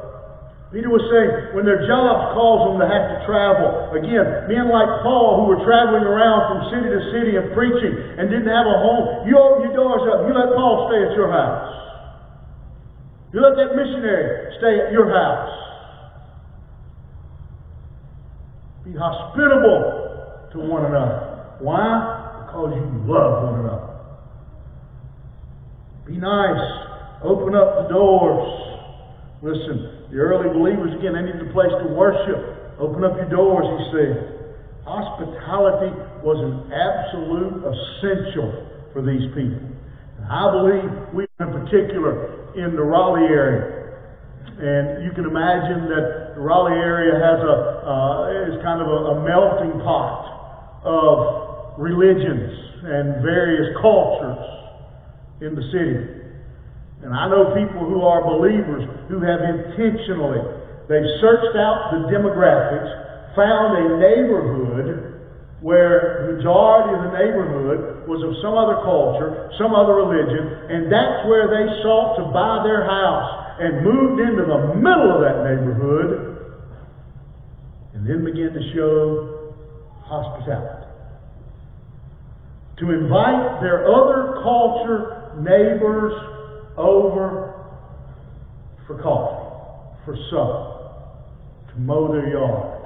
[0.71, 3.91] Peter was saying when their jobs caused them to have to travel.
[3.91, 8.31] Again, men like Paul who were traveling around from city to city and preaching and
[8.31, 9.27] didn't have a home.
[9.27, 10.23] You open your doors up.
[10.23, 11.80] You let Paul stay at your house.
[13.33, 15.61] You let that missionary stay at your house.
[18.83, 21.55] Be hospitable to one another.
[21.61, 22.43] Why?
[22.43, 23.87] Because you love one another.
[26.05, 26.59] Be nice.
[27.23, 28.51] Open up the doors.
[29.41, 32.75] Listen, the early believers, again, they needed a place to worship.
[32.81, 34.41] Open up your doors, he said.
[34.83, 38.49] Hospitality was an absolute essential
[38.91, 39.61] for these people.
[40.19, 43.81] And I believe we in particular in the Raleigh area.
[44.61, 48.99] And you can imagine that the Raleigh area has a uh, is kind of a,
[49.13, 54.41] a melting pot of religions and various cultures
[55.41, 56.21] in the city.
[57.01, 60.41] And I know people who are believers who have intentionally
[60.85, 62.89] they've searched out the demographics,
[63.33, 65.10] found a neighborhood
[65.61, 70.41] where the majority of the neighborhood was of some other culture, some other religion,
[70.73, 75.21] and that's where they sought to buy their house and moved into the middle of
[75.21, 76.31] that neighborhood
[77.93, 79.53] and then began to show
[80.01, 80.89] hospitality.
[82.81, 86.13] To invite their other culture neighbors
[86.75, 87.53] over
[88.87, 89.45] for coffee,
[90.05, 92.81] for supper, to mow their yard.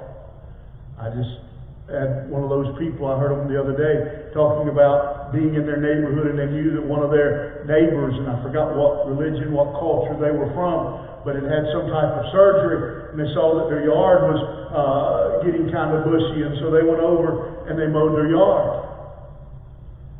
[1.00, 1.45] I just
[1.86, 5.62] had one of those people, I heard them the other day, talking about being in
[5.62, 9.54] their neighborhood and they knew that one of their neighbors, and I forgot what religion,
[9.54, 13.62] what culture they were from, but it had some type of surgery, and they saw
[13.62, 14.40] that their yard was
[14.74, 18.82] uh, getting kind of bushy, and so they went over and they mowed their yard.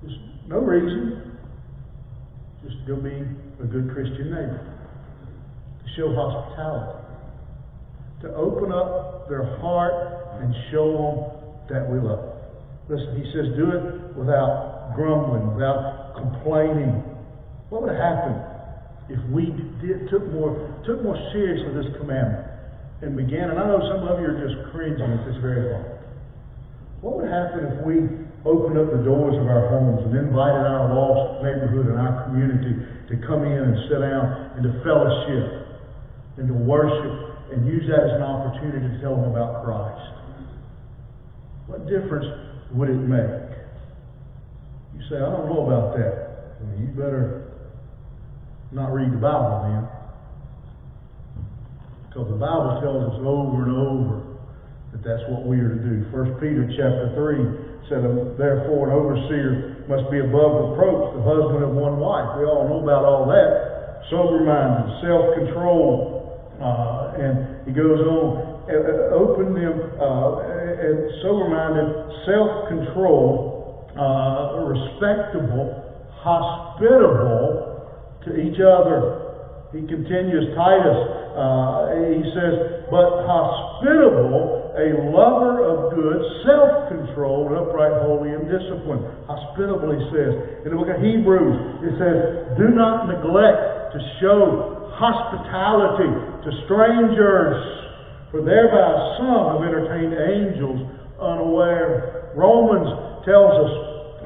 [0.03, 1.39] There's no reason.
[2.63, 3.27] just to go be
[3.59, 4.63] a good Christian neighbor,
[5.83, 6.95] to show hospitality,
[8.23, 11.36] to open up their heart and show them
[11.69, 12.37] that we love.
[12.89, 17.03] Listen, he says, do it without grumbling, without complaining.
[17.69, 18.39] What would happen
[19.11, 19.51] if we
[19.83, 20.55] did, took more
[20.87, 22.47] took more seriously this commandment
[23.03, 23.51] and began?
[23.51, 25.99] And I know some of you are just cringing at this very thought.
[27.03, 28.07] What would happen if we
[28.47, 32.79] opened up the doors of our homes and invited our lost neighborhood and our community
[33.11, 35.67] to come in and sit down and to fellowship
[36.39, 40.16] and to worship and use that as an opportunity to tell them about Christ?
[41.67, 42.27] What difference
[42.73, 43.51] would it make?
[44.95, 46.63] You say, I don't know about that.
[46.63, 47.53] Well, you better
[48.73, 49.83] not read the Bible then.
[52.09, 54.23] Because the Bible tells us over and over
[54.93, 56.07] that that's what we are to do.
[56.15, 58.03] First Peter chapter 3 said,
[58.39, 62.39] Therefore an overseer must be above reproach, the husband of one wife.
[62.39, 64.07] We all know about all that.
[64.11, 66.31] Sober-minded, self-controlled,
[66.63, 71.89] uh, and he goes on, open them, uh, and sober-minded,
[72.27, 75.71] self-controlled, uh, respectable,
[76.21, 77.87] hospitable
[78.27, 79.23] to each other.
[79.71, 80.99] He continues, Titus,
[81.37, 89.07] uh, he says, but hospitable, a lover of good, self-controlled, upright, holy, and disciplined.
[89.27, 90.67] Hospitable, he says.
[90.67, 92.19] In the book of Hebrews, it says,
[92.59, 96.09] do not neglect to show hospitality
[96.45, 97.86] to strangers,
[98.37, 100.85] for thereby some have entertained angels
[101.17, 102.37] unaware.
[102.37, 103.73] Romans tells us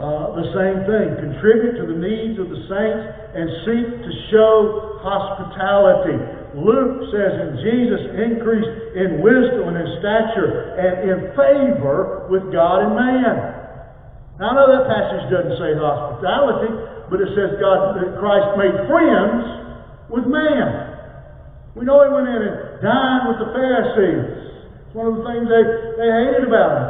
[0.03, 1.07] uh, the same thing.
[1.31, 3.03] Contribute to the needs of the saints
[3.39, 6.19] and seek to show hospitality.
[6.59, 12.91] Luke says, and Jesus increased in wisdom and in stature and in favor with God
[12.91, 13.35] and man.
[14.43, 16.75] Now, I know that passage doesn't say hospitality,
[17.07, 20.99] but it says God, Christ made friends with man.
[21.79, 24.27] We know he went in and dined with the Pharisees.
[24.89, 25.65] It's one of the things they,
[26.01, 26.89] they hated about him.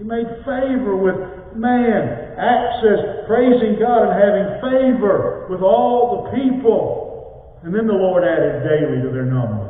[0.00, 1.16] He made favor with
[1.56, 2.36] man.
[2.40, 2.80] Acts,
[3.28, 7.60] praising God and having favor with all the people.
[7.62, 9.68] And then the Lord added daily to their number.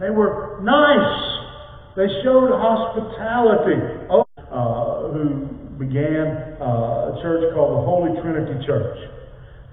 [0.00, 1.96] They were nice.
[1.96, 4.08] They showed hospitality.
[4.08, 5.46] Oh, uh, who
[5.78, 8.96] began uh, a church called the Holy Trinity Church.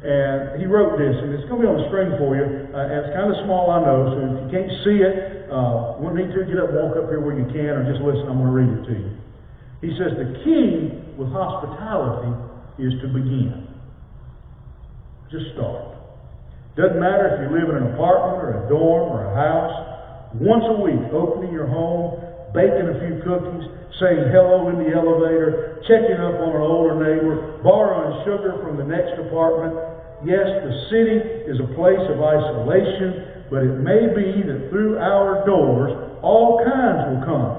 [0.03, 2.43] And he wrote this, and it's going to be on the screen for you.
[2.43, 6.19] Uh, it's kind of small, I know, so if you can't see it, uh, want
[6.19, 8.51] me to get up walk up here where you can, or just listen, I'm going
[8.51, 9.11] to read it to you.
[9.79, 12.35] He says the key with hospitality
[12.83, 13.63] is to begin.
[15.31, 15.95] Just start.
[16.75, 19.75] Doesn't matter if you live in an apartment or a dorm or a house.
[20.41, 22.17] Once a week, opening your home,
[22.51, 23.69] baking a few cookies,
[24.01, 28.83] saying hello in the elevator, checking up on an older neighbor, borrowing sugar from the
[28.83, 29.92] next apartment.
[30.23, 31.19] Yes, the city
[31.51, 35.91] is a place of isolation, but it may be that through our doors
[36.23, 37.51] all kinds will come.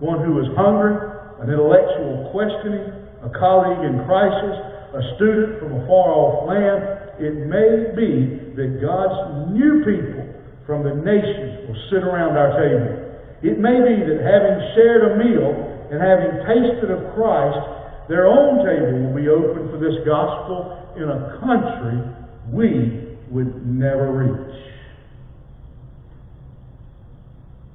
[0.00, 0.96] One who is hungry,
[1.44, 2.88] an intellectual questioning,
[3.20, 4.56] a colleague in crisis,
[4.96, 6.80] a student from a far off land.
[7.20, 10.24] It may be that God's new people
[10.64, 12.96] from the nations will sit around our table.
[13.44, 15.52] It may be that having shared a meal
[15.92, 17.75] and having tasted of Christ,
[18.08, 22.16] their own table will be open for this gospel in a country
[22.52, 24.56] we would never reach.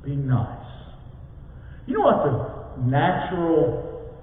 [0.06, 0.48] Be nice.
[1.86, 4.14] You know what the natural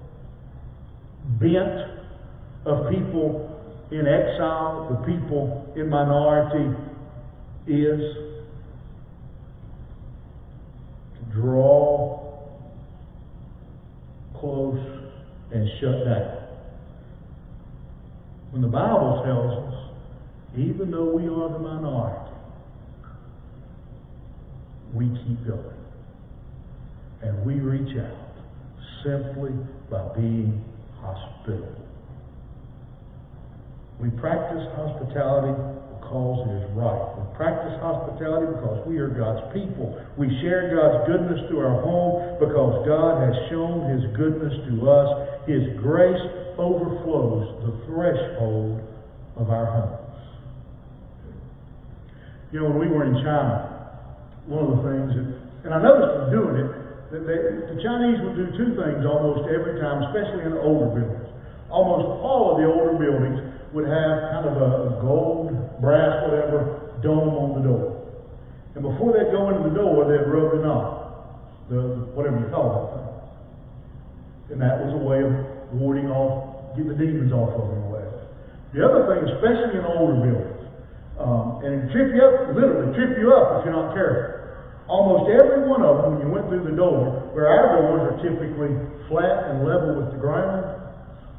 [1.39, 1.89] bent
[2.65, 3.45] of people
[3.91, 6.75] in exile, the people in minority,
[7.67, 7.99] is
[11.15, 12.19] to draw
[14.39, 14.98] close
[15.51, 16.39] and shut down.
[18.51, 19.79] When the Bible tells us,
[20.57, 22.33] even though we are the minority,
[24.93, 25.77] we keep going.
[27.21, 28.29] And we reach out
[29.03, 29.51] simply
[29.91, 30.63] by being
[31.01, 31.75] hospitable.
[33.99, 35.53] We practice hospitality
[35.99, 37.05] because it is right.
[37.19, 39.93] We practice hospitality because we are God's people.
[40.17, 45.28] We share God's goodness through our home because God has shown His goodness to us.
[45.47, 46.21] His grace
[46.57, 48.81] overflows the threshold
[49.37, 50.09] of our homes.
[52.51, 53.69] You know, when we were in China,
[54.49, 55.27] one of the things that,
[55.65, 56.69] and I noticed from doing it,
[57.13, 57.41] they,
[57.73, 61.29] the Chinese would do two things almost every time, especially in older buildings.
[61.69, 63.37] Almost all of the older buildings
[63.73, 68.01] would have kind of a gold, brass, whatever, dome on the door.
[68.75, 70.89] And before they'd go into the door, they'd rub the knob,
[71.69, 71.81] the,
[72.13, 72.98] whatever you call that thing.
[74.49, 75.31] And that was a way of
[75.77, 78.05] warding off, get the demons off of them away.
[78.73, 80.65] The other thing, especially in older buildings,
[81.21, 84.39] um, and it trip you up, literally trip you up if you're not careful.
[84.89, 88.17] Almost every one of them, when you went through the door, where our doors are
[88.25, 88.73] typically
[89.05, 90.65] flat and level with the ground,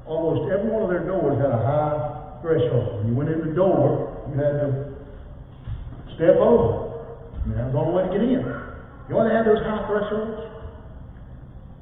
[0.07, 3.03] almost every one of their doors had a high threshold.
[3.03, 4.71] When you went in the door, you had to
[6.15, 6.95] step over.
[7.41, 8.31] I mean, that was the only way to get in.
[8.39, 10.50] You why they had those high thresholds?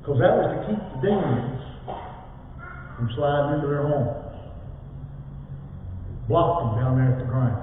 [0.09, 1.61] Because that was to keep the demons
[2.97, 4.41] from sliding into their homes.
[6.33, 7.61] Block them down there at the ground.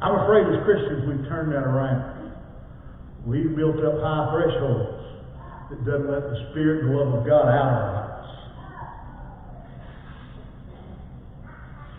[0.00, 2.32] I'm afraid as Christians we've turned that around.
[3.28, 5.04] We've built up high thresholds
[5.68, 8.32] that doesn't let the Spirit and the love of God out of lives.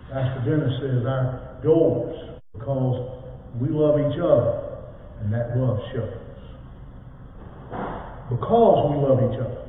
[0.10, 2.98] Pastor Dennis says our doors because
[3.62, 4.90] we love each other
[5.22, 6.25] and that love shows.
[8.30, 9.62] Because we love each other.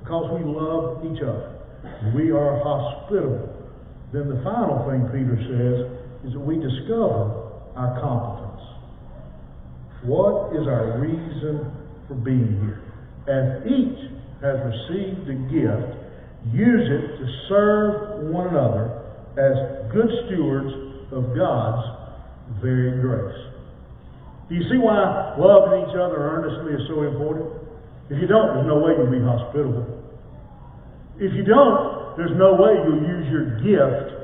[0.00, 1.56] Because we love each other.
[2.14, 3.52] We are hospitable.
[4.12, 8.62] Then the final thing Peter says is that we discover our competence.
[10.04, 11.72] What is our reason
[12.06, 12.82] for being here?
[13.26, 13.98] As each
[14.40, 16.06] has received a gift,
[16.54, 19.02] use it to serve one another
[19.34, 20.70] as good stewards
[21.10, 21.82] of God's
[22.62, 23.42] very grace.
[24.48, 27.50] Do you see why loving each other earnestly is so important?
[28.08, 29.82] If you don't, there's no way you'll be hospitable.
[31.18, 34.14] If you don't, there's no way you'll use your gift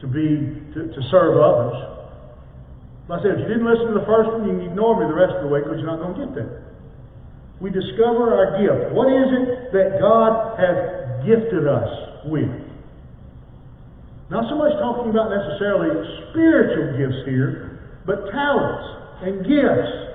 [0.00, 1.76] to be to, to serve others.
[3.08, 5.08] Like I said, if you didn't listen to the first one, you can ignore me
[5.08, 6.68] the rest of the way because you're not going to get there.
[7.58, 8.94] We discover our gift.
[8.94, 10.76] What is it that God has
[11.26, 11.90] gifted us
[12.28, 12.52] with?
[14.30, 15.90] Not so much talking about necessarily
[16.30, 18.86] spiritual gifts here, but talents
[19.24, 20.07] and gifts.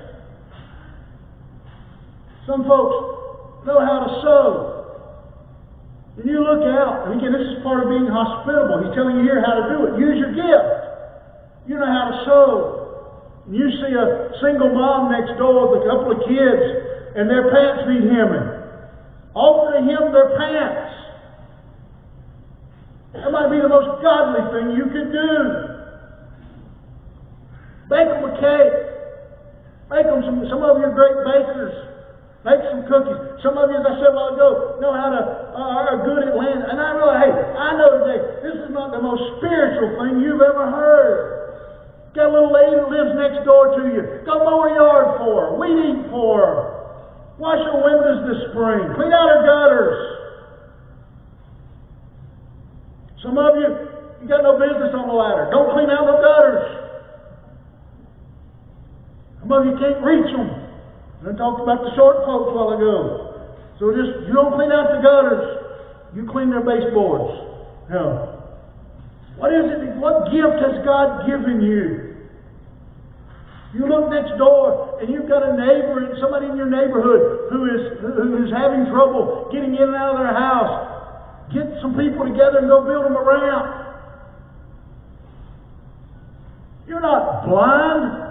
[2.46, 4.74] Some folks know how to sew.
[6.20, 8.86] And you look out, and again, this is part of being hospitable.
[8.86, 9.92] He's telling you here how to do it.
[9.98, 10.70] Use your gift.
[11.66, 12.52] You know how to sew.
[13.48, 16.64] And you see a single mom next door with a couple of kids,
[17.16, 18.48] and their pants need hemming.
[19.34, 20.94] Offer to hem their pants.
[23.14, 25.34] That might be the most godly thing you could do.
[27.90, 28.78] Bake them a cake.
[29.90, 31.93] Make them some, some of your great bakers.
[32.44, 33.40] Make some cookies.
[33.40, 35.22] Some of you, as I said a while ago, know how to,
[35.56, 36.68] uh, are good at land.
[36.68, 40.44] And I realize, hey, I know today, this is not the most spiritual thing you've
[40.44, 42.12] ever heard.
[42.12, 44.04] Got a little lady that lives next door to you.
[44.28, 45.50] Go mow her yard for her.
[45.56, 46.60] Weed eat for her.
[47.40, 48.92] Wash her windows this spring.
[48.94, 49.98] Clean out her gutters.
[53.24, 53.72] Some of you,
[54.22, 55.48] you got no business on the ladder.
[55.50, 56.64] Don't clean out no gutters.
[59.40, 60.63] Some of you can't reach them.
[61.24, 63.48] I talked about the short folks a while ago.
[63.80, 65.64] So just, you don't clean out the gutters.
[66.16, 67.32] You clean their baseboards.
[67.90, 68.44] No.
[69.40, 69.96] What is it?
[69.98, 72.14] What gift has God given you?
[73.74, 77.66] You look next door and you've got a neighbor, and somebody in your neighborhood who
[77.66, 80.94] is who is having trouble getting in and out of their house.
[81.54, 83.84] Get some people together and go build them around.
[86.88, 88.24] You're not blind.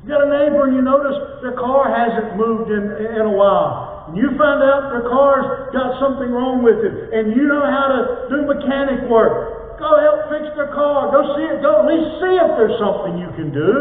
[0.11, 2.83] got a neighbor and you notice their car hasn't moved in,
[3.15, 4.11] in a while.
[4.11, 7.15] And you find out their car's got something wrong with it.
[7.15, 9.79] And you know how to do mechanic work.
[9.79, 11.15] Go help fix their car.
[11.15, 11.63] Go see it.
[11.63, 13.73] Go at least see if there's something you can do.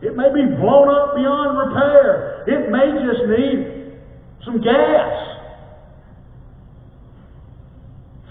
[0.00, 2.48] It may be blown up beyond repair.
[2.48, 4.00] It may just need
[4.48, 5.12] some gas.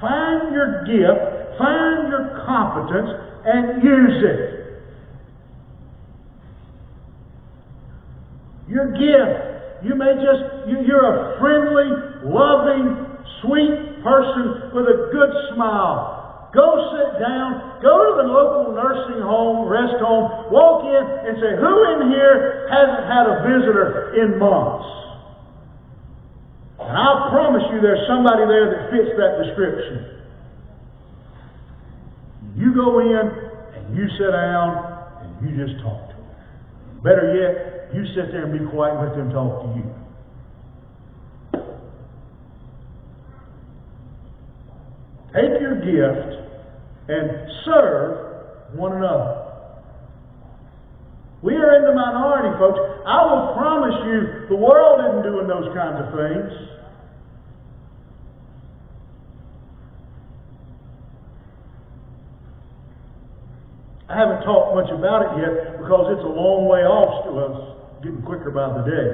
[0.02, 3.12] Find your gift, find your competence,
[3.46, 4.59] and use it.
[8.70, 9.82] Your gift.
[9.82, 11.90] You may just, you, you're a friendly,
[12.30, 13.10] loving,
[13.42, 16.52] sweet person with a good smile.
[16.54, 21.52] Go sit down, go to the local nursing home, rest home, walk in and say,
[21.58, 24.86] Who in here hasn't had a visitor in months?
[26.82, 30.20] And I promise you there's somebody there that fits that description.
[32.58, 33.26] You go in
[33.78, 37.02] and you sit down and you just talk to them.
[37.04, 39.86] Better yet, you sit there and be quiet and let them talk to you.
[45.34, 46.40] Take your gift
[47.08, 49.46] and serve one another.
[51.42, 52.80] We are in the minority, folks.
[53.06, 56.70] I will promise you, the world isn't doing those kinds of things.
[64.10, 67.69] I haven't talked much about it yet because it's a long way off to us,
[68.04, 69.08] getting quicker by the day.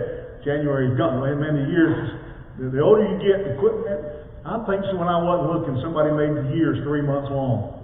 [0.46, 1.22] January's gone.
[1.22, 1.98] Man, the years,
[2.62, 6.14] the, the older you get, the quicker, I think so when I wasn't looking, somebody
[6.14, 7.82] made the years three months long.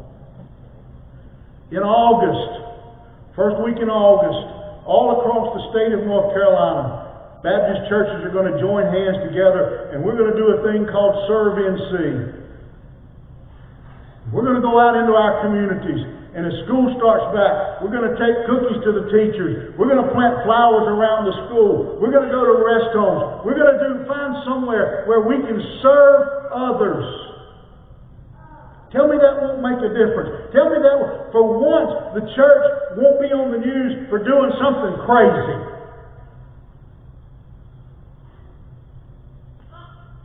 [1.73, 8.21] In August, first week in August, all across the state of North Carolina, Baptist churches
[8.21, 11.57] are going to join hands together and we're going to do a thing called Serve
[11.57, 11.97] NC.
[14.29, 18.07] We're going to go out into our communities and as school starts back, we're going
[18.07, 19.75] to take cookies to the teachers.
[19.75, 21.99] We're going to plant flowers around the school.
[21.99, 23.43] We're going to go to rest homes.
[23.43, 27.03] We're going to do find somewhere where we can serve others.
[28.95, 30.55] Tell me that won't make a difference.
[30.55, 32.65] Tell me that for once the church
[32.95, 35.59] won't be on the news for doing something crazy.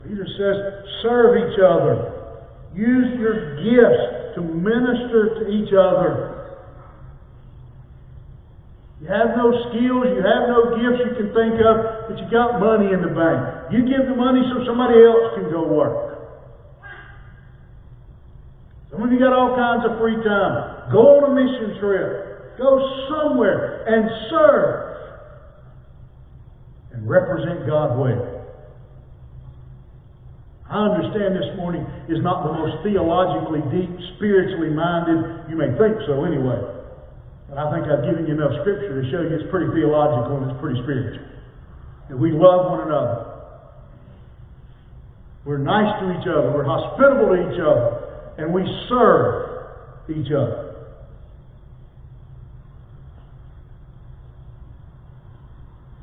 [0.07, 0.57] Peter says,
[1.03, 2.15] serve each other.
[2.71, 6.37] Use your gifts to minister to each other.
[9.01, 12.61] You have no skills, you have no gifts you can think of, but you got
[12.61, 13.73] money in the bank.
[13.73, 16.21] You give the money so somebody else can go work.
[18.93, 20.93] Some of you got all kinds of free time.
[20.93, 22.57] Go on a mission trip.
[22.57, 22.77] Go
[23.09, 24.97] somewhere and serve.
[26.93, 28.26] And represent God well.
[30.67, 33.87] I understand this morning is not the most theologically deep,
[34.19, 35.47] spiritually minded.
[35.47, 36.59] You may think so anyway.
[37.47, 40.51] But I think I've given you enough scripture to show you it's pretty theological and
[40.51, 41.23] it's pretty spiritual.
[42.11, 43.31] That we love one another.
[45.45, 46.51] We're nice to each other.
[46.51, 48.35] We're hospitable to each other.
[48.37, 49.71] And we serve
[50.11, 50.75] each other.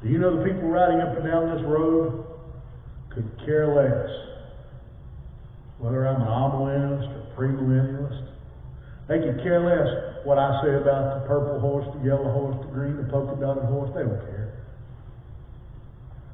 [0.03, 2.25] Do you know the people riding up and down this road
[3.13, 4.34] could care less
[5.85, 8.25] whether I'm an amillennialist or premillennialist.
[9.05, 12.73] They could care less what I say about the purple horse, the yellow horse, the
[12.73, 13.93] green, the polka dotted horse.
[13.93, 14.65] They don't care.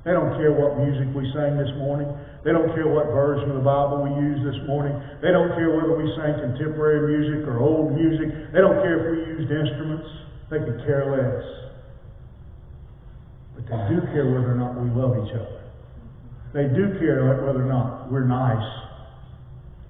[0.07, 2.07] They don't care what music we sang this morning.
[2.46, 4.94] They don't care what version of the Bible we use this morning.
[5.18, 8.55] They don't care whether we sang contemporary music or old music.
[8.55, 10.07] They don't care if we used instruments.
[10.46, 11.42] They could care less.
[13.59, 15.59] But they do care whether or not we love each other.
[16.55, 18.89] They do care whether or not we're nice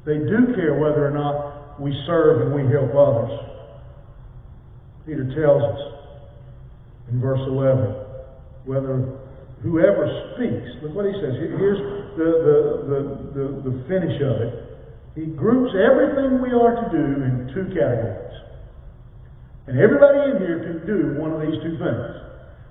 [0.04, 3.32] they do care whether or not we serve and we help others.
[5.06, 5.80] Peter tells us
[7.10, 8.00] in verse 11
[8.64, 9.18] whether
[9.62, 10.04] whoever
[10.36, 11.36] speaks, look what he says.
[11.36, 11.80] Here's
[12.16, 13.00] the, the, the,
[13.32, 14.52] the, the finish of it.
[15.16, 18.36] He groups everything we are to do in two categories.
[19.66, 22.06] And everybody in here can do one of these two things.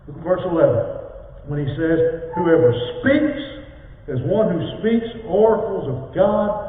[0.08, 1.52] Look at verse 11.
[1.52, 3.42] When he says, Whoever speaks
[4.10, 6.69] as one who speaks oracles of God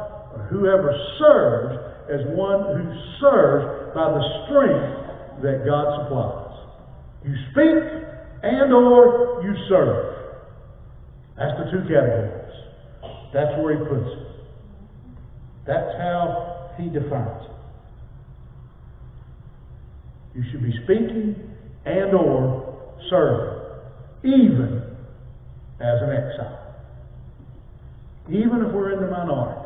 [0.51, 1.79] whoever serves
[2.11, 2.85] as one who
[3.21, 6.51] serves by the strength that God supplies.
[7.25, 7.83] You speak
[8.43, 10.17] and or you serve.
[11.37, 12.41] That's the two categories.
[13.33, 14.27] That's where he puts it.
[15.67, 17.51] That's how he defines it.
[20.35, 21.37] You should be speaking
[21.85, 23.61] and or serving,
[24.25, 24.83] even
[25.81, 26.75] as an exile.
[28.29, 29.60] Even if we're in the minority.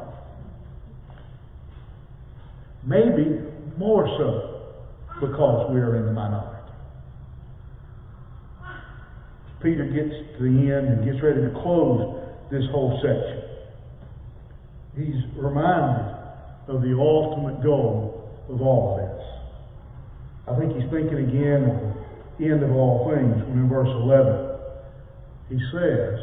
[2.86, 3.40] Maybe
[3.78, 4.54] more so
[5.20, 6.50] because we are in the minority.
[9.62, 12.20] Peter gets to the end and gets ready to close
[12.50, 13.40] this whole section.
[14.94, 16.14] He's reminded
[16.68, 19.24] of the ultimate goal of all of this.
[20.46, 24.54] I think he's thinking again of the end of all things when in verse 11
[25.48, 26.20] he says,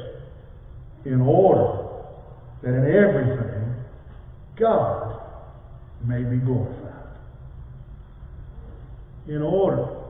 [1.05, 1.88] in order
[2.62, 3.76] that in everything
[4.59, 5.00] God
[6.05, 7.17] may be glorified.
[9.27, 10.01] In order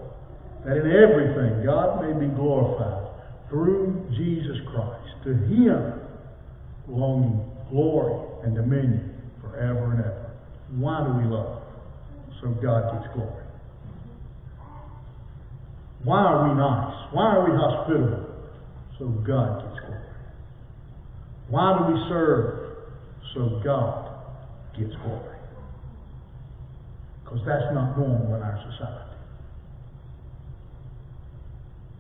[0.66, 3.02] that in everything God may be glorified
[3.50, 4.98] through Jesus Christ.
[5.26, 6.02] To Him
[6.88, 10.32] belonging glory and dominion forever and ever.
[10.78, 11.62] Why do we love?
[12.42, 13.44] So God gets glory.
[16.04, 17.14] Why are we nice?
[17.14, 18.26] Why are we hospitable?
[18.98, 20.02] So God gets glory.
[21.50, 22.78] Why do we serve?
[23.36, 24.10] So God
[24.78, 25.31] gets glory.
[27.32, 29.16] Because that's not normal in our society.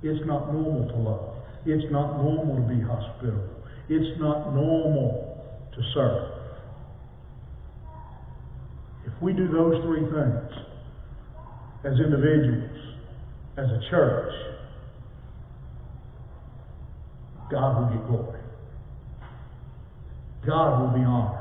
[0.03, 1.35] It's not normal to love.
[1.65, 3.47] It's not normal to be hospitable.
[3.87, 6.31] It's not normal to serve.
[9.05, 10.51] If we do those three things
[11.85, 12.77] as individuals,
[13.57, 14.33] as a church,
[17.49, 18.39] God will get glory.
[20.45, 21.40] God will be honored.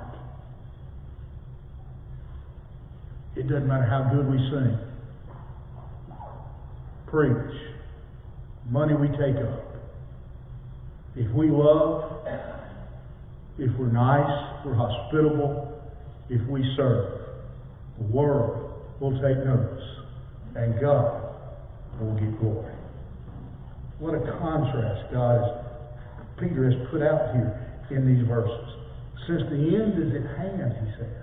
[3.37, 4.79] It doesn't matter how good we sing,
[7.07, 7.55] preach,
[8.69, 9.67] money we take up.
[11.17, 12.27] If we love,
[13.59, 15.81] if we're nice, we're hospitable,
[16.29, 17.21] if we serve,
[17.99, 19.85] the world will take notice,
[20.57, 21.35] and God
[22.01, 22.75] will get glory.
[23.99, 25.67] What a contrast God has,
[26.39, 27.53] Peter has put out here
[27.91, 28.69] in these verses.
[29.27, 31.20] Since the end is at hand, he says.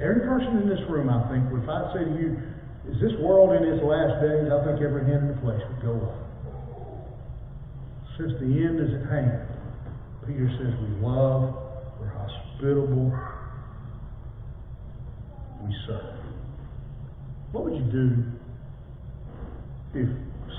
[0.00, 2.36] Every person in this room, I think, would if I say to you,
[2.90, 4.50] is this world in its last days?
[4.50, 6.24] I think every hand in the flesh would go up.
[8.18, 9.48] Since the end is at hand,
[10.26, 11.54] Peter says we love,
[12.00, 13.12] we're hospitable,
[15.64, 16.18] we serve.
[17.52, 18.24] What would you do
[19.94, 20.08] if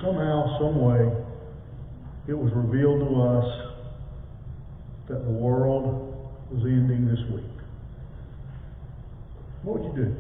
[0.02, 1.12] somehow, some way,
[2.28, 3.48] it was revealed to us
[5.10, 7.55] that the world was ending this week?
[9.66, 10.16] What would you do?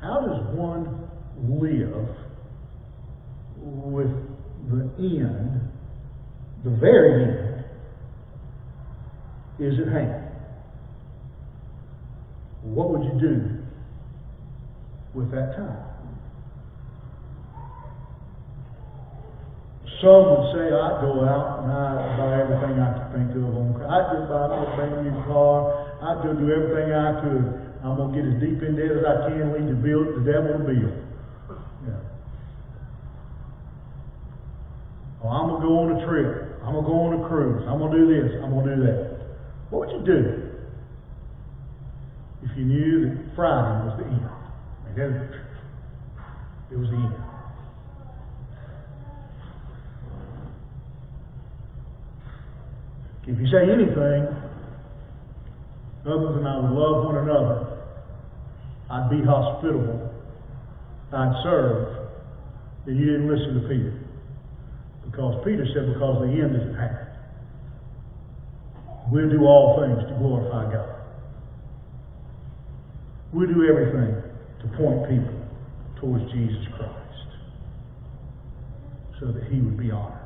[0.00, 1.08] How does one
[1.38, 2.08] live
[3.62, 4.10] with
[4.98, 5.60] the end,
[6.64, 7.64] the very end,
[9.60, 10.26] is at hand?
[12.64, 13.62] What would you do
[15.14, 15.86] with that time?
[20.02, 23.54] Some would say, I'd go out and I'd buy everything I could think of.
[23.86, 25.79] I'd go buy a brand new car.
[26.00, 27.44] I'd go do everything I could.
[27.84, 30.24] I'm going to get as deep in debt as I can, lead the, build, the
[30.24, 30.92] devil to bill.
[31.84, 32.00] Yeah.
[35.24, 36.56] Oh, I'm going to go on a trip.
[36.64, 37.64] I'm going to go on a cruise.
[37.68, 38.32] I'm going to do this.
[38.42, 39.20] I'm going to do that.
[39.68, 40.50] What would you do
[42.44, 44.24] if you knew that Friday was the end?
[44.24, 45.28] I mean,
[46.72, 47.14] it was the end.
[53.26, 54.39] If you say anything
[56.06, 57.78] other than I would love one another,
[58.90, 60.10] I'd be hospitable,
[61.12, 62.08] I'd serve,
[62.86, 63.94] then you didn't listen to Peter.
[65.04, 67.06] Because Peter said, because the end is at hand.
[69.10, 70.96] We'll do all things to glorify God.
[73.32, 74.22] We'll do everything
[74.60, 75.34] to point people
[76.00, 77.00] towards Jesus Christ
[79.20, 80.16] so that he would be honored.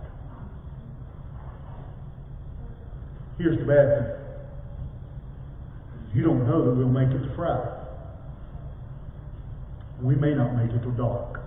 [3.38, 4.23] Here's the bad thing.
[6.14, 7.70] You don't know that we'll make it to Friday.
[10.00, 11.40] We may not make it till dark.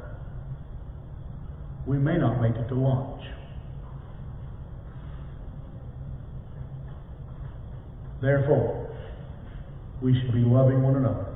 [1.86, 3.24] We may not make it to lunch.
[8.22, 8.90] Therefore,
[10.02, 11.28] we should be loving one another,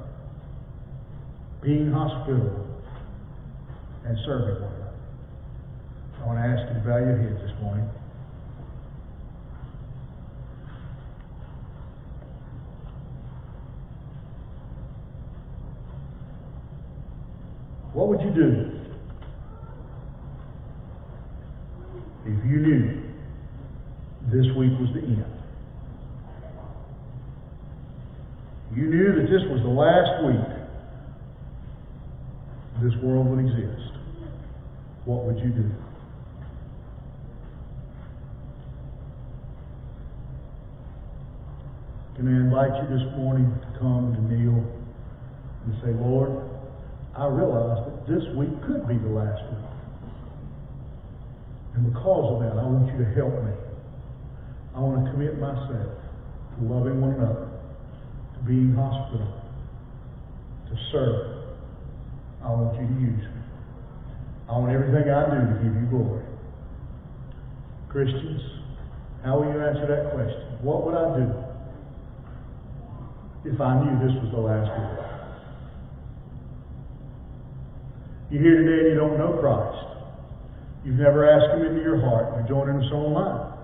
[1.62, 2.68] being hospitable,
[4.04, 4.94] and serving one another.
[6.22, 7.88] I want to ask you to bow your this morning.
[18.02, 18.72] What would you do
[22.26, 23.04] if you knew
[24.34, 25.24] this week was the end?
[28.76, 30.49] You knew that this was the last week
[32.82, 33.93] this world would exist.
[35.06, 35.70] What would you do?
[42.16, 44.66] Can I invite you this morning to come to kneel
[45.66, 46.49] and say, Lord,
[47.16, 49.72] I realize this week could be the last week.
[51.76, 53.54] And because of that, I want you to help me.
[54.76, 55.99] I want to commit myself
[56.56, 57.49] to loving one another,
[58.34, 59.41] to being hospitable,
[60.70, 61.56] to serve.
[62.43, 63.41] I want you to use me.
[64.49, 66.26] I want everything I do to give you glory.
[67.88, 68.41] Christians,
[69.24, 70.60] how will you answer that question?
[70.62, 71.28] What would I do
[73.45, 75.11] if I knew this was the last week?
[78.32, 79.92] You're here today and you don't know Christ.
[80.86, 82.32] You've never asked Him into your heart.
[82.40, 83.60] You're joining us online.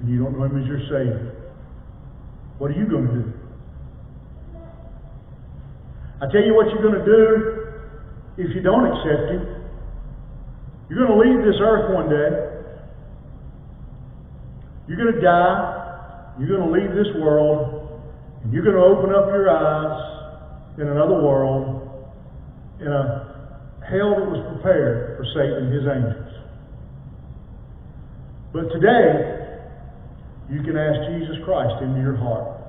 [0.00, 1.52] And you don't know Him as your Savior.
[2.56, 3.32] What are you going to do?
[6.22, 7.28] I tell you what you're going to do
[8.40, 9.68] if you don't accept Him.
[10.88, 12.32] You're going to leave this earth one day.
[14.88, 16.34] You're going to die.
[16.40, 18.00] You're going to leave this world.
[18.44, 22.08] And you're going to open up your eyes in another world,
[22.80, 23.21] in a
[23.88, 26.32] hell that was prepared for Satan and his angels.
[28.52, 29.42] But today,
[30.52, 32.60] you can ask Jesus Christ into your heart.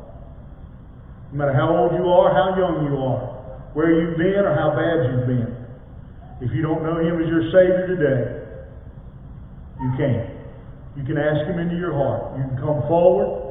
[1.31, 4.71] No matter how old you are, how young you are, where you've been, or how
[4.71, 5.51] bad you've been.
[6.39, 8.43] If you don't know Him as your Savior today,
[9.81, 10.33] you can.
[10.95, 12.37] You can ask Him into your heart.
[12.37, 13.43] You can come forward.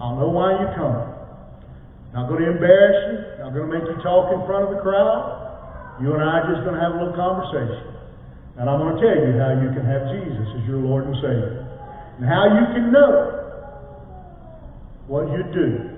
[0.00, 1.17] I'll know why you're coming.
[2.12, 3.44] Not going to embarrass you.
[3.44, 6.00] Not going to make you talk in front of the crowd.
[6.00, 7.98] You and I are just going to have a little conversation.
[8.56, 11.14] And I'm going to tell you how you can have Jesus as your Lord and
[11.20, 11.68] Savior.
[12.18, 13.38] And how you can know
[15.06, 15.94] what you'd do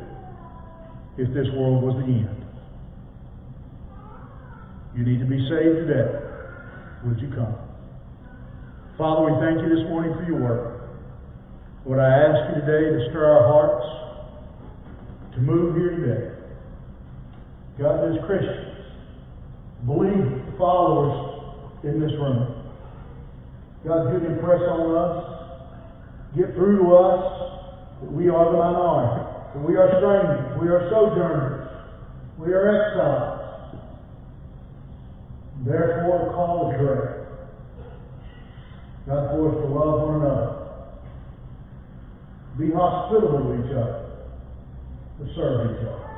[1.17, 2.41] if this world was the end.
[4.97, 6.11] You need to be saved today.
[7.07, 7.55] Would you come?
[8.99, 10.81] Father, we thank you this morning for your work.
[11.87, 14.00] Lord, I ask you today to stir our hearts
[15.35, 16.37] to move here today.
[17.79, 18.77] God, as Christians,
[19.87, 22.61] believe followers in this room.
[23.85, 27.23] God, you'd impress on us, get through to us
[28.03, 29.25] that we are the minority,
[29.55, 31.69] that we are strangers, we are sojourners,
[32.39, 33.41] we are exiles.
[35.65, 37.21] Therefore, the call is great.
[39.07, 40.57] God, for us to love one another,
[42.59, 44.00] be hospitable to each other,
[45.21, 46.11] to serve each other.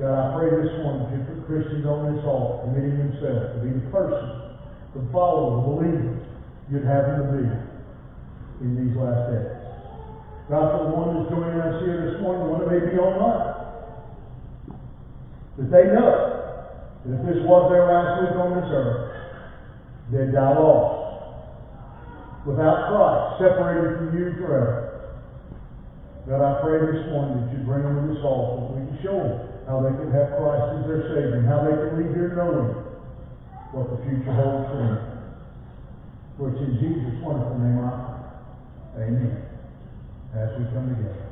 [0.00, 3.58] God, I pray this morning that you put Christians on this altar, committing themselves to
[3.60, 4.56] be the person,
[4.96, 6.12] the follower, the believer
[6.72, 7.44] you'd have them to be
[8.64, 9.52] in these last days.
[10.48, 12.96] God, for the one that's joining us here this morning, the one that may be
[12.96, 13.52] online,
[15.60, 16.16] that they know
[17.04, 19.12] that if this was their last week on this earth,
[20.08, 24.91] they'd die lost, without Christ, separated from you forever.
[26.28, 29.18] God, I pray this morning that you bring them to this altar, we can show
[29.18, 32.78] them how they can have Christ as their Savior, how they can leave here knowing
[33.74, 35.02] what the future holds for them.
[36.38, 37.90] For it's in Jesus' wonderful name I
[38.94, 39.06] pray.
[39.10, 39.42] Amen.
[40.34, 41.31] As we come together.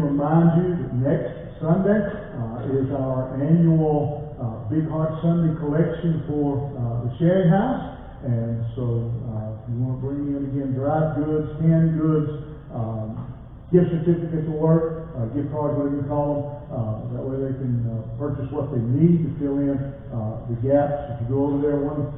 [0.00, 6.72] Remind you that next Sunday uh, is our annual uh, Big Heart Sunday collection for
[6.72, 11.20] uh, the Sharing House, and so uh, if you want to bring in again dried
[11.20, 12.32] goods, canned goods,
[12.72, 13.28] um,
[13.68, 16.44] gift certificates will work, uh, gift cards, whatever you call them.
[16.70, 17.82] Uh, that way they can
[18.14, 21.18] purchase what they need to fill in the gaps.
[21.18, 22.14] If you go over there one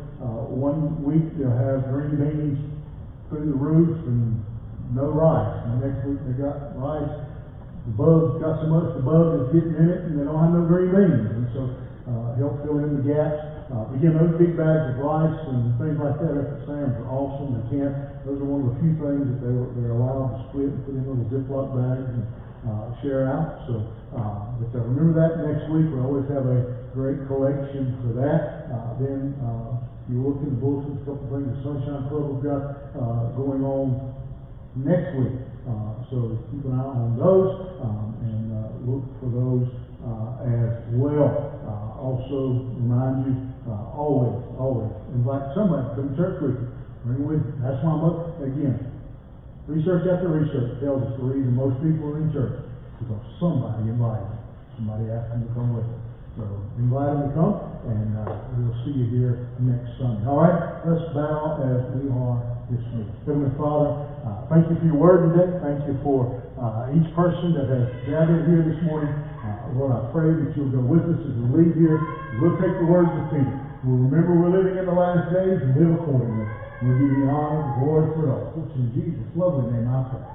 [0.53, 2.61] one week, they'll have green beans
[3.29, 4.45] through the roof and
[4.95, 5.65] no rice.
[5.65, 7.32] And next week they got rice.
[7.87, 10.55] The bugs got so much the bug is getting in it, and they don't have
[10.55, 11.27] no green beans.
[11.35, 11.61] And so
[12.07, 13.39] uh, help fill in the gaps.
[13.73, 17.51] Uh, again, those big bags of rice and things like that at Sam's are awesome.
[17.59, 17.95] They can't.
[18.23, 20.79] Those are one of the few things that they were, they're allowed to split and
[20.87, 22.23] put in little Ziploc bags and
[22.69, 23.51] uh, share out.
[23.67, 23.83] So,
[24.15, 25.91] uh, but uh, remember that next week.
[25.91, 26.63] We always have a
[26.95, 28.47] great collection for that.
[28.71, 29.75] Uh, then, uh,
[30.11, 32.63] you look in the bulletin, a couple things the Sunshine Club have got
[32.95, 33.95] uh, going on
[34.77, 35.35] next week.
[35.63, 37.51] Uh, so keep an eye on those
[37.83, 39.67] um, and uh, look for those
[40.03, 41.51] uh, as well.
[42.03, 43.35] Also, remind you
[43.95, 46.69] always, always invite somebody to come church with you.
[47.07, 47.55] Bring with you.
[47.63, 48.75] That's why I'm up again.
[49.71, 52.59] Research after research tells us the reason most people are in church
[52.99, 54.43] because somebody invited them.
[54.75, 56.03] Somebody asked them to come with them.
[56.35, 56.43] So
[56.75, 57.55] be glad to come,
[57.87, 60.27] and uh, we'll see you here next Sunday.
[60.27, 63.15] All right, let's bow as we are dismissed.
[63.29, 63.95] Heavenly Father,
[64.25, 65.53] uh, thank you for your word today.
[65.61, 66.27] Thank you for
[66.59, 69.13] uh, each person that has gathered here this morning.
[69.45, 72.01] Uh, Lord, I pray that you'll go with us as we leave here.
[72.41, 73.55] We'll take the words of Peter.
[73.85, 76.47] We'll remember we're living in the last days and live accordingly.
[76.83, 78.49] We'll give you honor and glory for all.
[78.57, 80.33] It's in Jesus' lovely name I pray.